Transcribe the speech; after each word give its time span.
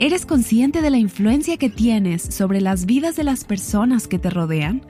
¿Eres 0.00 0.26
consciente 0.26 0.80
de 0.80 0.90
la 0.90 0.98
influencia 0.98 1.56
que 1.56 1.68
tienes 1.68 2.22
sobre 2.22 2.60
las 2.60 2.86
vidas 2.86 3.16
de 3.16 3.24
las 3.24 3.42
personas 3.42 4.06
que 4.06 4.20
te 4.20 4.30
rodean? 4.30 4.86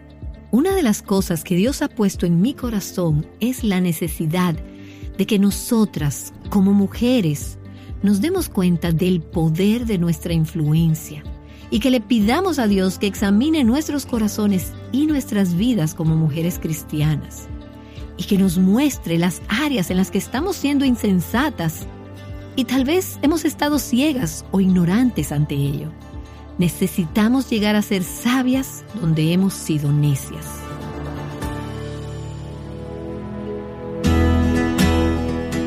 Una 0.50 0.74
de 0.74 0.82
las 0.82 1.00
cosas 1.00 1.44
que 1.44 1.56
Dios 1.56 1.80
ha 1.80 1.88
puesto 1.88 2.26
en 2.26 2.42
mi 2.42 2.52
corazón 2.52 3.26
es 3.40 3.64
la 3.64 3.80
necesidad 3.80 4.54
de 5.16 5.26
que 5.26 5.38
nosotras, 5.38 6.34
como 6.50 6.74
mujeres, 6.74 7.58
nos 8.02 8.20
demos 8.20 8.50
cuenta 8.50 8.92
del 8.92 9.22
poder 9.22 9.86
de 9.86 9.96
nuestra 9.96 10.34
influencia 10.34 11.22
y 11.70 11.80
que 11.80 11.90
le 11.90 12.02
pidamos 12.02 12.58
a 12.58 12.66
Dios 12.66 12.98
que 12.98 13.06
examine 13.06 13.64
nuestros 13.64 14.04
corazones 14.04 14.74
y 14.92 15.06
nuestras 15.06 15.54
vidas 15.54 15.94
como 15.94 16.16
mujeres 16.16 16.58
cristianas 16.58 17.48
y 18.18 18.24
que 18.24 18.36
nos 18.36 18.58
muestre 18.58 19.16
las 19.16 19.40
áreas 19.48 19.90
en 19.90 19.96
las 19.96 20.10
que 20.10 20.18
estamos 20.18 20.56
siendo 20.56 20.84
insensatas 20.84 21.86
y 22.58 22.64
tal 22.64 22.84
vez 22.84 23.20
hemos 23.22 23.44
estado 23.44 23.78
ciegas 23.78 24.44
o 24.50 24.58
ignorantes 24.58 25.30
ante 25.30 25.54
ello. 25.54 25.92
Necesitamos 26.58 27.48
llegar 27.48 27.76
a 27.76 27.82
ser 27.82 28.02
sabias 28.02 28.84
donde 29.00 29.32
hemos 29.32 29.54
sido 29.54 29.92
necias. 29.92 30.44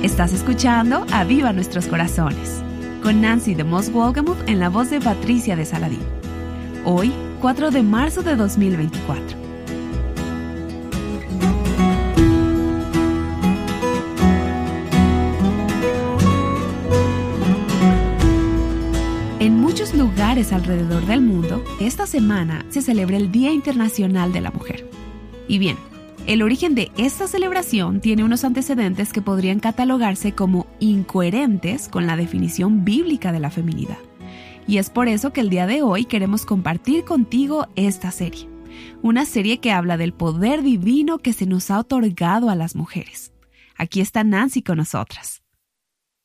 Estás 0.04 0.34
escuchando 0.34 1.06
A 1.14 1.24
Viva 1.24 1.54
Nuestros 1.54 1.88
Corazones, 1.88 2.62
con 3.02 3.22
Nancy 3.22 3.56
de 3.56 3.64
Moss 3.64 3.90
Wolgemuth 3.90 4.50
en 4.50 4.60
la 4.60 4.68
voz 4.68 4.90
de 4.90 5.00
Patricia 5.00 5.56
de 5.56 5.64
Saladín. 5.64 6.04
Hoy, 6.84 7.14
4 7.40 7.72
de 7.72 7.84
marzo 7.84 8.22
de 8.22 8.36
2024. 8.36 9.41
Alrededor 20.50 21.06
del 21.06 21.22
mundo, 21.22 21.64
esta 21.80 22.08
semana 22.08 22.66
se 22.70 22.82
celebra 22.82 23.18
el 23.18 23.32
Día 23.32 23.52
Internacional 23.52 24.34
de 24.34 24.42
la 24.42 24.50
Mujer. 24.50 24.90
Y 25.48 25.60
bien, 25.60 25.78
el 26.28 26.42
origen 26.42 26.76
de 26.76 26.92
esta 26.98 27.28
celebración 27.28 28.02
tiene 28.02 28.24
unos 28.24 28.44
antecedentes 28.44 29.14
que 29.14 29.22
podrían 29.22 29.60
catalogarse 29.60 30.34
como 30.34 30.68
incoherentes 30.80 31.88
con 31.88 32.08
la 32.08 32.16
definición 32.16 32.84
bíblica 32.84 33.32
de 33.32 33.40
la 33.40 33.52
feminidad. 33.52 33.98
Y 34.68 34.78
es 34.78 34.90
por 34.90 35.08
eso 35.08 35.32
que 35.32 35.42
el 35.42 35.50
día 35.50 35.68
de 35.68 35.84
hoy 35.84 36.06
queremos 36.06 36.46
compartir 36.46 37.04
contigo 37.04 37.68
esta 37.76 38.12
serie. 38.12 38.50
Una 39.02 39.26
serie 39.26 39.60
que 39.60 39.72
habla 39.72 39.98
del 39.98 40.14
poder 40.14 40.64
divino 40.64 41.20
que 41.20 41.34
se 41.34 41.46
nos 41.46 41.70
ha 41.72 41.80
otorgado 41.80 42.50
a 42.50 42.56
las 42.56 42.76
mujeres. 42.76 43.32
Aquí 43.78 44.02
está 44.02 44.24
Nancy 44.24 44.62
con 44.62 44.78
nosotras. 44.78 45.41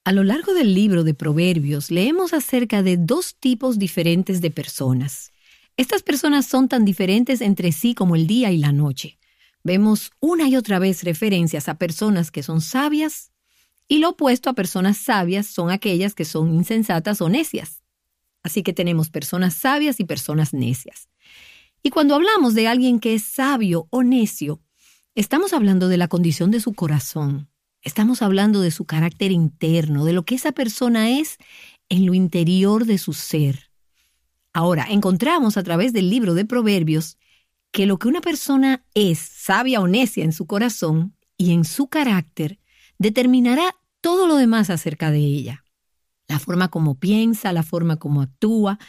A 0.07 0.13
lo 0.13 0.23
largo 0.23 0.55
del 0.55 0.73
libro 0.73 1.03
de 1.03 1.15
Proverbios 1.15 1.91
leemos 1.91 2.33
acerca 2.33 2.85
de 2.85 2.97
dos 2.97 3.35
tipos 3.35 3.77
diferentes 3.77 4.41
de 4.41 4.53
personas. 4.53 5.33
Estas 5.77 6.05
personas 6.05 6.47
son 6.47 6.69
tan 6.69 6.85
diferentes 6.85 7.41
entre 7.41 7.73
sí 7.73 7.93
como 7.93 8.15
el 8.15 8.29
día 8.29 8.53
y 8.53 8.59
la 8.59 8.71
noche. 8.71 9.19
Vemos 9.65 10.13
una 10.21 10.49
y 10.49 10.55
otra 10.55 10.79
vez 10.79 11.03
referencias 11.03 11.69
a 11.69 11.77
personas 11.77 12.31
que 12.31 12.45
son 12.45 12.61
sabias 12.61 13.33
y 13.89 13.99
lo 13.99 14.11
opuesto 14.11 14.49
a 14.49 14.53
personas 14.53 14.97
sabias 14.97 15.49
son 15.49 15.73
aquellas 15.73 16.15
que 16.15 16.25
son 16.25 16.55
insensatas 16.55 17.21
o 17.21 17.29
necias. 17.29 17.83
Así 18.45 18.63
que 18.63 18.73
tenemos 18.73 19.11
personas 19.11 19.55
sabias 19.55 19.99
y 19.99 20.05
personas 20.05 20.55
necias. 20.55 21.09
Y 21.83 21.91
cuando 21.91 22.15
hablamos 22.15 22.55
de 22.55 22.69
alguien 22.69 23.01
que 23.01 23.17
es 23.17 23.25
sabio 23.25 23.89
o 23.91 24.05
necio, 24.05 24.61
estamos 25.17 25.53
hablando 25.53 25.89
de 25.89 25.97
la 25.97 26.07
condición 26.07 26.53
de 26.53 26.61
su 26.61 26.75
corazón, 26.75 27.49
Estamos 27.87 28.21
hablando 28.21 28.63
de 28.63 28.73
su 28.73 28.85
carácter 28.85 29.31
interno, 29.31 30.05
de 30.05 30.13
lo 30.13 30.25
que 30.25 30.35
esa 30.35 30.51
persona 30.51 31.09
es 31.21 31.39
en 31.89 32.05
lo 32.05 32.15
interior 32.15 32.85
de 32.85 32.99
su 32.99 33.13
ser. 33.13 33.71
Ahora, 34.53 34.89
encontramos 34.91 35.57
a 35.57 35.63
través 35.63 35.93
del 35.93 36.11
libro 36.11 36.35
de 36.35 36.45
Proverbios 36.45 37.17
que 37.71 37.87
lo 37.87 38.01
que 38.01 38.09
una 38.09 38.21
persona 38.21 38.85
es, 38.95 39.21
sabia 39.21 39.81
o 39.81 39.87
necia 39.87 40.25
en 40.25 40.33
su 40.33 40.49
corazón 40.49 41.15
y 41.37 41.53
en 41.53 41.65
su 41.65 41.87
carácter, 41.87 42.59
determinará 42.99 43.77
todo 44.01 44.27
lo 44.27 44.35
demás 44.35 44.69
acerca 44.69 45.13
de 45.13 45.21
ella. 45.21 45.65
La 46.27 46.41
forma 46.41 46.67
como 46.73 46.97
piensa, 46.97 47.53
la 47.53 47.63
forma 47.63 47.99
como 47.99 48.21
actúa, 48.21 48.81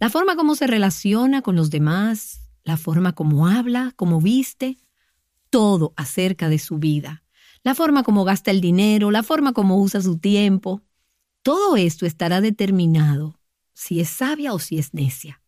la 0.00 0.08
forma 0.08 0.34
como 0.34 0.54
se 0.54 0.66
relaciona 0.66 1.42
con 1.42 1.56
los 1.56 1.68
demás, 1.68 2.40
la 2.64 2.78
forma 2.78 3.12
como 3.12 3.48
habla, 3.48 3.92
como 3.96 4.18
viste, 4.22 4.78
todo 5.50 5.92
acerca 5.94 6.48
de 6.48 6.58
su 6.58 6.78
vida 6.78 7.22
la 7.66 7.74
forma 7.74 8.04
como 8.04 8.22
gasta 8.22 8.52
el 8.52 8.60
dinero, 8.60 9.10
la 9.10 9.24
forma 9.24 9.52
como 9.52 9.80
usa 9.80 10.00
su 10.00 10.18
tiempo. 10.18 10.82
Todo 11.42 11.76
esto 11.76 12.06
estará 12.06 12.40
determinado 12.40 13.40
si 13.72 13.98
es 13.98 14.08
sabia 14.08 14.54
o 14.54 14.60
si 14.60 14.78
es 14.78 14.94
necia. 14.94 15.42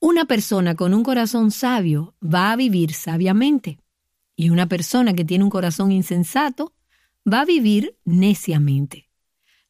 Una 0.00 0.24
persona 0.24 0.74
con 0.74 0.94
un 0.94 1.02
corazón 1.02 1.50
sabio 1.50 2.14
va 2.24 2.50
a 2.50 2.56
vivir 2.56 2.94
sabiamente 2.94 3.78
y 4.34 4.48
una 4.48 4.70
persona 4.70 5.12
que 5.12 5.26
tiene 5.26 5.44
un 5.44 5.50
corazón 5.50 5.92
insensato 5.92 6.72
va 7.30 7.42
a 7.42 7.44
vivir 7.44 7.94
neciamente. 8.06 9.10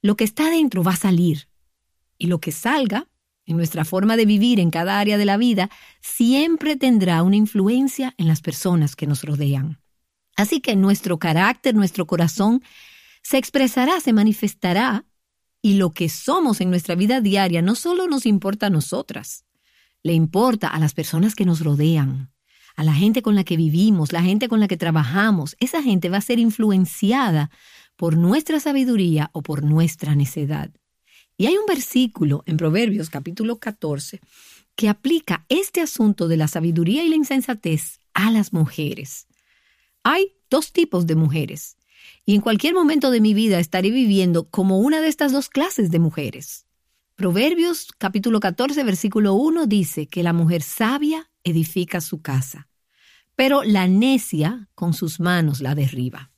Lo 0.00 0.14
que 0.14 0.22
está 0.22 0.50
dentro 0.50 0.84
va 0.84 0.92
a 0.92 0.96
salir 0.96 1.48
y 2.18 2.28
lo 2.28 2.38
que 2.38 2.52
salga 2.52 3.08
en 3.46 3.56
nuestra 3.56 3.84
forma 3.84 4.16
de 4.16 4.26
vivir 4.26 4.60
en 4.60 4.70
cada 4.70 5.00
área 5.00 5.18
de 5.18 5.24
la 5.24 5.38
vida 5.38 5.70
siempre 6.00 6.76
tendrá 6.76 7.24
una 7.24 7.34
influencia 7.34 8.14
en 8.16 8.28
las 8.28 8.42
personas 8.42 8.94
que 8.94 9.08
nos 9.08 9.24
rodean. 9.24 9.83
Así 10.36 10.60
que 10.60 10.76
nuestro 10.76 11.18
carácter, 11.18 11.74
nuestro 11.74 12.06
corazón, 12.06 12.62
se 13.22 13.38
expresará, 13.38 14.00
se 14.00 14.12
manifestará, 14.12 15.04
y 15.64 15.74
lo 15.74 15.92
que 15.92 16.10
somos 16.10 16.60
en 16.60 16.68
nuestra 16.68 16.94
vida 16.94 17.22
diaria 17.22 17.62
no 17.62 17.74
solo 17.74 18.06
nos 18.06 18.26
importa 18.26 18.66
a 18.66 18.70
nosotras, 18.70 19.46
le 20.02 20.12
importa 20.12 20.68
a 20.68 20.78
las 20.78 20.92
personas 20.92 21.34
que 21.34 21.46
nos 21.46 21.60
rodean, 21.60 22.30
a 22.76 22.84
la 22.84 22.92
gente 22.92 23.22
con 23.22 23.34
la 23.34 23.44
que 23.44 23.56
vivimos, 23.56 24.12
la 24.12 24.22
gente 24.22 24.48
con 24.48 24.60
la 24.60 24.68
que 24.68 24.76
trabajamos. 24.76 25.56
Esa 25.60 25.82
gente 25.82 26.10
va 26.10 26.18
a 26.18 26.20
ser 26.20 26.38
influenciada 26.38 27.50
por 27.96 28.18
nuestra 28.18 28.60
sabiduría 28.60 29.30
o 29.32 29.42
por 29.42 29.62
nuestra 29.62 30.14
necedad. 30.14 30.70
Y 31.38 31.46
hay 31.46 31.56
un 31.56 31.64
versículo 31.66 32.42
en 32.44 32.58
Proverbios 32.58 33.08
capítulo 33.08 33.58
14 33.58 34.20
que 34.76 34.90
aplica 34.90 35.46
este 35.48 35.80
asunto 35.80 36.28
de 36.28 36.36
la 36.36 36.46
sabiduría 36.46 37.04
y 37.04 37.08
la 37.08 37.16
insensatez 37.16 38.00
a 38.12 38.30
las 38.30 38.52
mujeres. 38.52 39.26
Hay 40.06 40.36
dos 40.50 40.72
tipos 40.72 41.06
de 41.06 41.16
mujeres, 41.16 41.78
y 42.26 42.34
en 42.34 42.42
cualquier 42.42 42.74
momento 42.74 43.10
de 43.10 43.22
mi 43.22 43.32
vida 43.32 43.58
estaré 43.58 43.90
viviendo 43.90 44.50
como 44.50 44.78
una 44.78 45.00
de 45.00 45.08
estas 45.08 45.32
dos 45.32 45.48
clases 45.48 45.90
de 45.90 45.98
mujeres. 45.98 46.66
Proverbios 47.16 47.88
capítulo 47.96 48.38
14 48.38 48.84
versículo 48.84 49.32
1 49.32 49.66
dice 49.66 50.06
que 50.06 50.22
la 50.22 50.34
mujer 50.34 50.60
sabia 50.60 51.30
edifica 51.42 52.02
su 52.02 52.20
casa, 52.20 52.68
pero 53.34 53.62
la 53.62 53.88
necia 53.88 54.68
con 54.74 54.92
sus 54.92 55.20
manos 55.20 55.62
la 55.62 55.74
derriba. 55.74 56.32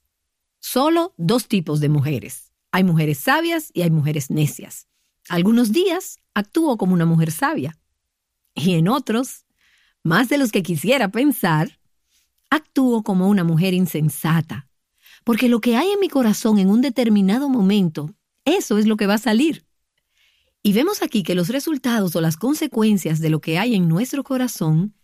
Solo 0.60 1.12
dos 1.16 1.48
tipos 1.48 1.80
de 1.80 1.88
mujeres. 1.88 2.52
Hay 2.70 2.84
mujeres 2.84 3.18
sabias 3.18 3.72
y 3.74 3.82
hay 3.82 3.90
mujeres 3.90 4.30
necias. 4.30 4.86
Algunos 5.28 5.72
días 5.72 6.20
actúo 6.34 6.76
como 6.76 6.94
una 6.94 7.06
mujer 7.06 7.32
sabia 7.32 7.76
y 8.54 8.74
en 8.74 8.86
otros, 8.86 9.44
más 10.04 10.28
de 10.28 10.38
los 10.38 10.52
que 10.52 10.62
quisiera 10.62 11.08
pensar, 11.08 11.80
actúo 12.50 13.02
como 13.02 13.28
una 13.28 13.44
mujer 13.44 13.74
insensata, 13.74 14.68
porque 15.24 15.48
lo 15.48 15.60
que 15.60 15.76
hay 15.76 15.90
en 15.90 16.00
mi 16.00 16.08
corazón 16.08 16.58
en 16.58 16.70
un 16.70 16.80
determinado 16.80 17.48
momento, 17.48 18.14
eso 18.44 18.78
es 18.78 18.86
lo 18.86 18.96
que 18.96 19.06
va 19.06 19.14
a 19.14 19.18
salir. 19.18 19.66
Y 20.62 20.72
vemos 20.72 21.02
aquí 21.02 21.22
que 21.22 21.34
los 21.34 21.48
resultados 21.48 22.16
o 22.16 22.20
las 22.20 22.36
consecuencias 22.36 23.20
de 23.20 23.30
lo 23.30 23.40
que 23.40 23.58
hay 23.58 23.74
en 23.74 23.88
nuestro 23.88 24.24
corazón 24.24 24.94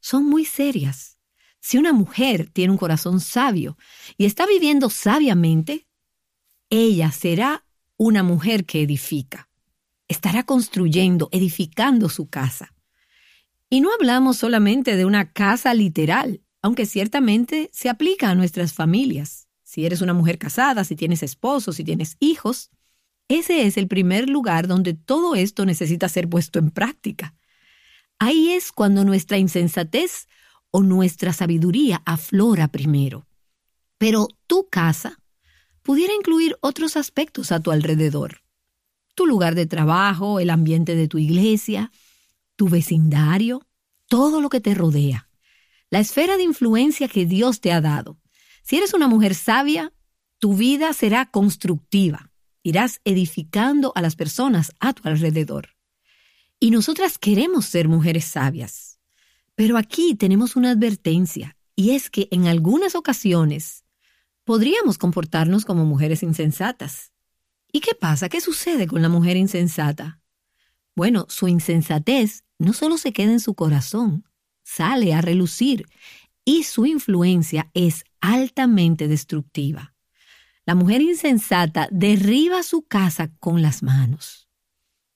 son 0.00 0.24
muy 0.24 0.44
serias. 0.44 1.18
Si 1.60 1.78
una 1.78 1.92
mujer 1.92 2.50
tiene 2.52 2.72
un 2.72 2.78
corazón 2.78 3.20
sabio 3.20 3.76
y 4.16 4.24
está 4.24 4.46
viviendo 4.46 4.90
sabiamente, 4.90 5.86
ella 6.70 7.12
será 7.12 7.64
una 7.96 8.24
mujer 8.24 8.64
que 8.64 8.82
edifica. 8.82 9.48
Estará 10.08 10.42
construyendo, 10.42 11.28
edificando 11.30 12.08
su 12.08 12.28
casa. 12.28 12.74
Y 13.70 13.80
no 13.80 13.92
hablamos 13.94 14.38
solamente 14.38 14.96
de 14.96 15.04
una 15.04 15.32
casa 15.32 15.72
literal, 15.72 16.42
aunque 16.62 16.86
ciertamente 16.86 17.68
se 17.72 17.88
aplica 17.88 18.30
a 18.30 18.34
nuestras 18.36 18.72
familias. 18.72 19.48
Si 19.64 19.84
eres 19.84 20.00
una 20.00 20.14
mujer 20.14 20.38
casada, 20.38 20.84
si 20.84 20.94
tienes 20.94 21.22
esposo, 21.22 21.72
si 21.72 21.82
tienes 21.82 22.16
hijos, 22.20 22.70
ese 23.28 23.66
es 23.66 23.76
el 23.76 23.88
primer 23.88 24.28
lugar 24.28 24.68
donde 24.68 24.94
todo 24.94 25.34
esto 25.34 25.66
necesita 25.66 26.08
ser 26.08 26.28
puesto 26.28 26.58
en 26.58 26.70
práctica. 26.70 27.34
Ahí 28.18 28.50
es 28.50 28.70
cuando 28.70 29.04
nuestra 29.04 29.38
insensatez 29.38 30.28
o 30.70 30.82
nuestra 30.82 31.32
sabiduría 31.32 32.00
aflora 32.06 32.68
primero. 32.68 33.26
Pero 33.98 34.28
tu 34.46 34.68
casa 34.68 35.18
pudiera 35.82 36.14
incluir 36.14 36.56
otros 36.60 36.96
aspectos 36.96 37.50
a 37.50 37.60
tu 37.60 37.72
alrededor. 37.72 38.42
Tu 39.14 39.26
lugar 39.26 39.54
de 39.56 39.66
trabajo, 39.66 40.38
el 40.38 40.50
ambiente 40.50 40.94
de 40.94 41.08
tu 41.08 41.18
iglesia, 41.18 41.90
tu 42.54 42.68
vecindario, 42.68 43.66
todo 44.06 44.40
lo 44.40 44.48
que 44.48 44.60
te 44.60 44.74
rodea 44.74 45.28
la 45.92 46.00
esfera 46.00 46.38
de 46.38 46.42
influencia 46.42 47.06
que 47.06 47.26
Dios 47.26 47.60
te 47.60 47.70
ha 47.70 47.82
dado. 47.82 48.18
Si 48.62 48.78
eres 48.78 48.94
una 48.94 49.08
mujer 49.08 49.34
sabia, 49.34 49.92
tu 50.38 50.56
vida 50.56 50.90
será 50.94 51.26
constructiva. 51.26 52.30
Irás 52.62 53.02
edificando 53.04 53.92
a 53.94 54.00
las 54.00 54.16
personas 54.16 54.72
a 54.80 54.94
tu 54.94 55.06
alrededor. 55.06 55.76
Y 56.58 56.70
nosotras 56.70 57.18
queremos 57.18 57.66
ser 57.66 57.88
mujeres 57.88 58.24
sabias. 58.24 59.00
Pero 59.54 59.76
aquí 59.76 60.14
tenemos 60.14 60.56
una 60.56 60.70
advertencia, 60.70 61.58
y 61.76 61.90
es 61.90 62.08
que 62.08 62.26
en 62.30 62.46
algunas 62.46 62.94
ocasiones 62.94 63.84
podríamos 64.44 64.96
comportarnos 64.96 65.66
como 65.66 65.84
mujeres 65.84 66.22
insensatas. 66.22 67.12
¿Y 67.70 67.80
qué 67.80 67.94
pasa? 67.94 68.30
¿Qué 68.30 68.40
sucede 68.40 68.86
con 68.86 69.02
la 69.02 69.10
mujer 69.10 69.36
insensata? 69.36 70.22
Bueno, 70.96 71.26
su 71.28 71.48
insensatez 71.48 72.44
no 72.58 72.72
solo 72.72 72.96
se 72.96 73.12
queda 73.12 73.32
en 73.32 73.40
su 73.40 73.52
corazón, 73.52 74.24
sale 74.62 75.14
a 75.14 75.20
relucir 75.20 75.86
y 76.44 76.64
su 76.64 76.86
influencia 76.86 77.70
es 77.74 78.04
altamente 78.20 79.08
destructiva. 79.08 79.94
La 80.64 80.74
mujer 80.74 81.02
insensata 81.02 81.88
derriba 81.90 82.62
su 82.62 82.82
casa 82.82 83.32
con 83.38 83.62
las 83.62 83.82
manos. 83.82 84.48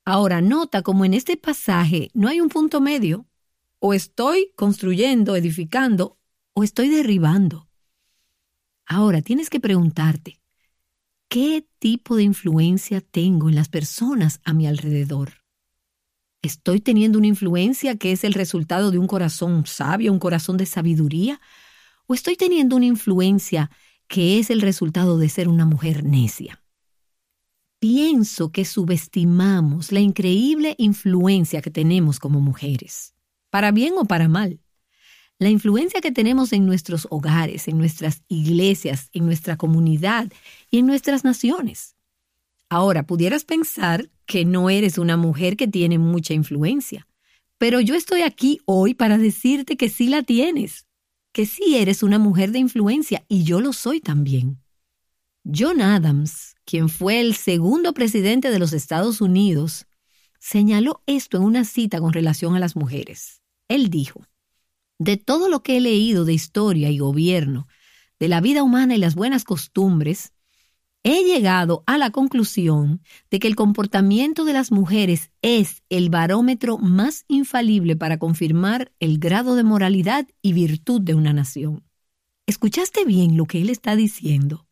Ahora 0.05 0.41
nota 0.41 0.83
como 0.83 1.05
en 1.05 1.15
este 1.15 1.37
pasaje 1.37 2.11
no 2.15 2.29
hay 2.29 2.41
un 2.41 2.49
punto 2.49 2.81
medio. 2.81 3.27
O 3.79 3.93
estoy 3.93 4.53
construyendo, 4.57 5.37
edificando, 5.37 6.19
o 6.55 6.65
estoy 6.65 6.89
derribando. 6.89 7.69
Ahora 8.87 9.21
tienes 9.21 9.51
que 9.51 9.61
preguntarte, 9.61 10.41
¿qué 11.29 11.69
tipo 11.79 12.17
de 12.17 12.23
influencia 12.23 13.01
tengo 13.01 13.49
en 13.49 13.57
las 13.57 13.69
personas 13.69 14.41
a 14.45 14.55
mi 14.55 14.67
alrededor? 14.67 15.46
¿Estoy 16.47 16.81
teniendo 16.81 17.19
una 17.19 17.27
influencia 17.27 17.97
que 17.97 18.13
es 18.13 18.23
el 18.23 18.33
resultado 18.33 18.93
de 18.93 18.99
un 18.99 19.09
corazón 19.09 19.67
sabio, 19.67 20.13
un 20.13 20.21
corazón 20.21 20.57
de 20.57 20.65
sabiduría? 20.65 21.41
¿O 22.07 22.15
estoy 22.15 22.37
teniendo 22.37 22.77
una 22.77 22.87
influencia 22.87 23.69
que 24.07 24.39
es 24.39 24.51
el 24.51 24.61
resultado 24.61 25.19
de 25.19 25.29
ser 25.29 25.49
una 25.49 25.67
mujer 25.67 26.05
necia? 26.05 26.63
Pienso 27.81 28.53
que 28.53 28.65
subestimamos 28.65 29.91
la 29.91 29.99
increíble 29.99 30.77
influencia 30.79 31.61
que 31.61 31.71
tenemos 31.73 32.21
como 32.21 32.41
mujeres, 32.41 33.13
para 33.51 33.73
bien 33.73 33.95
o 33.97 34.05
para 34.05 34.29
mal. 34.29 34.61
La 35.41 35.51
influencia 35.51 36.01
que 36.01 36.13
tenemos 36.13 36.53
en 36.53 36.65
nuestros 36.65 37.09
hogares, 37.11 37.67
en 37.67 37.77
nuestras 37.77 38.23
iglesias, 38.29 39.11
en 39.13 39.27
nuestra 39.27 39.57
comunidad 39.57 40.33
y 40.71 40.79
en 40.79 40.87
nuestras 40.87 41.25
naciones. 41.25 41.96
Ahora, 42.69 43.07
pudieras 43.07 43.45
pensar 43.45 44.11
que 44.27 44.45
no 44.45 44.71
eres 44.71 44.99
una 44.99 45.17
mujer 45.17 45.57
que 45.57 45.69
tiene 45.69 45.99
mucha 45.99 46.35
influencia, 46.35 47.07
pero 47.59 47.81
yo 47.81 47.95
estoy 47.95 48.23
aquí 48.23 48.61
hoy 48.65 48.95
para 48.95 49.19
decirte 49.19 49.77
que 49.77 49.89
sí 49.89 50.09
la 50.09 50.23
tienes, 50.23 50.87
que 51.33 51.47
sí 51.47 51.77
eres 51.77 52.03
una 52.03 52.19
mujer 52.19 52.51
de 52.51 52.59
influencia 52.59 53.25
y 53.29 53.45
yo 53.45 53.61
lo 53.61 53.73
soy 53.73 54.01
también. 54.01 54.59
John 55.45 55.81
Adams, 55.81 56.57
quien 56.65 56.89
fue 56.89 57.21
el 57.21 57.37
segundo 57.37 57.95
presidente 57.95 58.51
de 58.51 58.59
los 58.59 58.73
Estados 58.73 59.21
Unidos, 59.21 59.87
señaló 60.41 61.03
esto 61.07 61.37
en 61.37 61.45
una 61.45 61.65
cita 61.65 62.01
con 62.01 62.13
relación 62.13 62.57
a 62.57 62.59
las 62.59 62.75
mujeres. 62.75 63.43
Él 63.69 63.91
dijo, 63.91 64.27
de 64.99 65.17
todo 65.17 65.49
lo 65.49 65.63
que 65.63 65.77
he 65.77 65.81
leído 65.81 66.25
de 66.25 66.33
historia 66.33 66.91
y 66.91 66.99
gobierno, 66.99 67.69
de 68.19 68.29
la 68.29 68.41
vida 68.41 68.63
humana 68.63 68.97
y 68.97 68.99
las 68.99 69.15
buenas 69.15 69.45
costumbres, 69.45 70.33
he 71.09 71.23
llegado 71.23 71.85
a 71.87 71.99
la 71.99 72.11
conclusión 72.11 73.01
de 73.31 73.39
que 73.39 73.47
el 73.47 73.55
comportamiento 73.55 74.45
de 74.45 74.53
las 74.53 74.73
mujeres 74.73 75.31
es 75.41 75.85
el 75.89 76.11
barómetro 76.11 76.79
más 76.79 77.25
infalible 77.29 77.95
para 77.95 78.19
confirmar 78.19 78.91
el 78.99 79.21
grado 79.21 79.55
de 79.55 79.63
moralidad 79.63 80.27
y 80.43 80.53
virtud 80.53 81.01
de 81.01 81.15
una 81.15 81.33
nación. 81.33 81.85
¿Escuchaste 82.49 83.05
bien 83.05 83.37
lo 83.37 83.45
que 83.45 83.63
él 83.63 83.71
está 83.71 83.95
diciendo? 83.95 84.67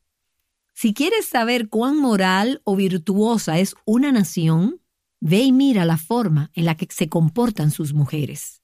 Si 0.73 0.93
quieres 0.93 1.25
saber 1.27 1.69
cuán 1.69 1.99
moral 1.99 2.61
o 2.65 2.75
virtuosa 2.75 3.61
es 3.61 3.77
una 3.85 4.11
nación, 4.11 4.81
ve 5.21 5.45
y 5.45 5.53
mira 5.53 5.85
la 5.85 5.99
forma 5.99 6.51
en 6.55 6.65
la 6.65 6.77
que 6.77 6.89
se 6.91 7.09
comportan 7.09 7.71
sus 7.71 7.95
mujeres. 7.95 8.61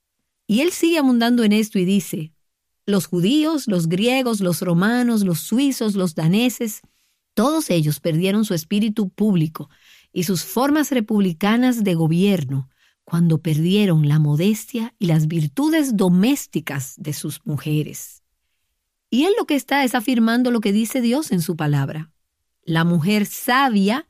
Y 0.48 0.62
él 0.62 0.72
sigue 0.72 0.98
abundando 0.98 1.44
en 1.44 1.52
esto 1.52 1.78
y 1.78 1.84
dice, 1.84 2.32
los 2.84 3.06
judíos, 3.06 3.68
los 3.68 3.88
griegos, 3.88 4.40
los 4.40 4.60
romanos, 4.60 5.22
los 5.22 5.38
suizos, 5.38 5.94
los 5.94 6.16
daneses, 6.16 6.82
todos 7.34 7.70
ellos 7.70 8.00
perdieron 8.00 8.44
su 8.44 8.54
espíritu 8.54 9.08
público 9.08 9.70
y 10.12 10.24
sus 10.24 10.44
formas 10.44 10.90
republicanas 10.90 11.84
de 11.84 11.94
gobierno 11.94 12.68
cuando 13.04 13.38
perdieron 13.38 14.08
la 14.08 14.18
modestia 14.18 14.94
y 14.98 15.06
las 15.06 15.26
virtudes 15.26 15.96
domésticas 15.96 16.94
de 16.96 17.12
sus 17.12 17.40
mujeres. 17.44 18.22
Y 19.10 19.24
él 19.24 19.32
lo 19.36 19.46
que 19.46 19.56
está 19.56 19.82
es 19.84 19.94
afirmando 19.94 20.50
lo 20.50 20.60
que 20.60 20.72
dice 20.72 21.00
Dios 21.00 21.32
en 21.32 21.42
su 21.42 21.56
palabra. 21.56 22.12
La 22.62 22.84
mujer 22.84 23.26
sabia 23.26 24.06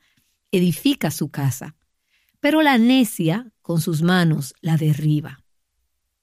edifica 0.51 1.09
su 1.09 1.29
casa, 1.29 1.75
pero 2.39 2.61
la 2.61 2.77
necia 2.77 3.51
con 3.61 3.81
sus 3.81 4.03
manos 4.03 4.53
la 4.61 4.77
derriba. 4.77 5.43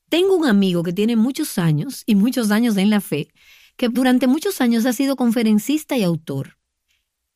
Tengo 0.09 0.37
un 0.37 0.47
amigo 0.47 0.83
que 0.83 0.93
tiene 0.93 1.17
muchos 1.17 1.59
años 1.59 2.03
y 2.07 2.15
muchos 2.15 2.51
años 2.51 2.77
en 2.77 2.91
la 2.91 3.01
fe, 3.01 3.29
que 3.77 3.89
durante 3.89 4.27
muchos 4.27 4.61
años 4.61 4.87
ha 4.87 4.93
sido 4.93 5.17
conferencista 5.17 5.97
y 5.97 6.03
autor. 6.03 6.58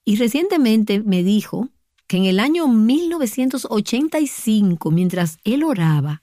Y 0.04 0.16
recientemente 0.16 1.00
me 1.00 1.22
dijo 1.22 1.68
que 2.06 2.16
en 2.16 2.24
el 2.24 2.40
año 2.40 2.66
1985, 2.68 4.90
mientras 4.90 5.36
él 5.44 5.62
oraba, 5.62 6.22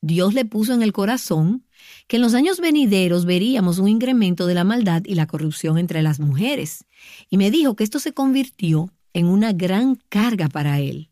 Dios 0.00 0.34
le 0.34 0.44
puso 0.44 0.74
en 0.74 0.82
el 0.82 0.92
corazón 0.92 1.64
que 2.06 2.16
en 2.16 2.22
los 2.22 2.34
años 2.34 2.60
venideros 2.60 3.24
veríamos 3.24 3.78
un 3.78 3.88
incremento 3.88 4.46
de 4.46 4.54
la 4.54 4.64
maldad 4.64 5.02
y 5.06 5.14
la 5.14 5.26
corrupción 5.26 5.78
entre 5.78 6.02
las 6.02 6.20
mujeres. 6.20 6.84
Y 7.30 7.38
me 7.38 7.50
dijo 7.50 7.74
que 7.74 7.84
esto 7.84 7.98
se 7.98 8.12
convirtió 8.12 8.92
en 9.14 9.26
una 9.26 9.52
gran 9.52 9.96
carga 10.10 10.48
para 10.48 10.80
él. 10.80 11.08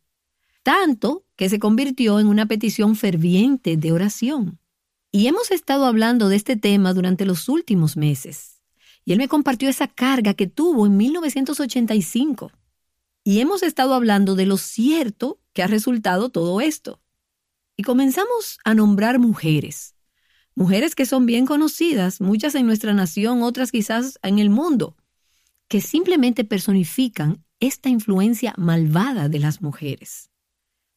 Tanto 0.62 1.24
que 1.36 1.48
se 1.48 1.58
convirtió 1.58 2.20
en 2.20 2.26
una 2.26 2.44
petición 2.46 2.94
ferviente 2.94 3.78
de 3.78 3.92
oración. 3.92 4.58
Y 5.10 5.26
hemos 5.26 5.50
estado 5.50 5.86
hablando 5.86 6.28
de 6.28 6.36
este 6.36 6.56
tema 6.56 6.92
durante 6.92 7.24
los 7.24 7.48
últimos 7.48 7.96
meses. 7.96 8.51
Y 9.04 9.12
él 9.12 9.18
me 9.18 9.28
compartió 9.28 9.68
esa 9.68 9.88
carga 9.88 10.34
que 10.34 10.46
tuvo 10.46 10.86
en 10.86 10.96
1985. 10.96 12.52
Y 13.24 13.40
hemos 13.40 13.62
estado 13.62 13.94
hablando 13.94 14.34
de 14.34 14.46
lo 14.46 14.56
cierto 14.56 15.40
que 15.52 15.62
ha 15.62 15.66
resultado 15.66 16.30
todo 16.30 16.60
esto. 16.60 17.00
Y 17.76 17.82
comenzamos 17.82 18.58
a 18.64 18.74
nombrar 18.74 19.18
mujeres. 19.18 19.94
Mujeres 20.54 20.94
que 20.94 21.06
son 21.06 21.24
bien 21.24 21.46
conocidas, 21.46 22.20
muchas 22.20 22.54
en 22.54 22.66
nuestra 22.66 22.92
nación, 22.92 23.42
otras 23.42 23.72
quizás 23.72 24.18
en 24.22 24.38
el 24.38 24.50
mundo, 24.50 24.96
que 25.68 25.80
simplemente 25.80 26.44
personifican 26.44 27.44
esta 27.58 27.88
influencia 27.88 28.52
malvada 28.58 29.28
de 29.28 29.38
las 29.38 29.62
mujeres. 29.62 30.30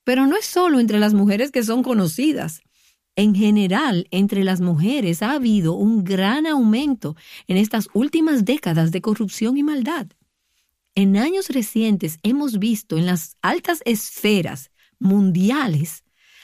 Pero 0.03 0.27
no 0.27 0.35
es 0.35 0.45
solo 0.45 0.79
entre 0.79 0.99
las 0.99 1.13
mujeres 1.13 1.51
que 1.51 1.63
son 1.63 1.83
conocidas, 1.83 2.61
en 3.15 3.33
general, 3.33 4.07
entre 4.11 4.43
las 4.43 4.61
mujeres 4.61 5.21
ha 5.21 5.31
habido 5.31 5.73
un 5.73 6.03
gran 6.03 6.45
aumento 6.45 7.15
en 7.47 7.57
estas 7.57 7.87
últimas 7.93 8.43
décadas 8.43 8.91
de 8.91 9.01
corrupción 9.01 9.57
y 9.57 9.63
maldad. 9.63 10.07
En 10.95 11.17
años 11.17 11.49
recientes 11.49 12.19
hemos 12.23 12.59
visto 12.59 12.97
en 12.97 13.05
las 13.05 13.37
altas 13.41 13.81
esferas 13.85 14.71
mundiales 14.99 16.03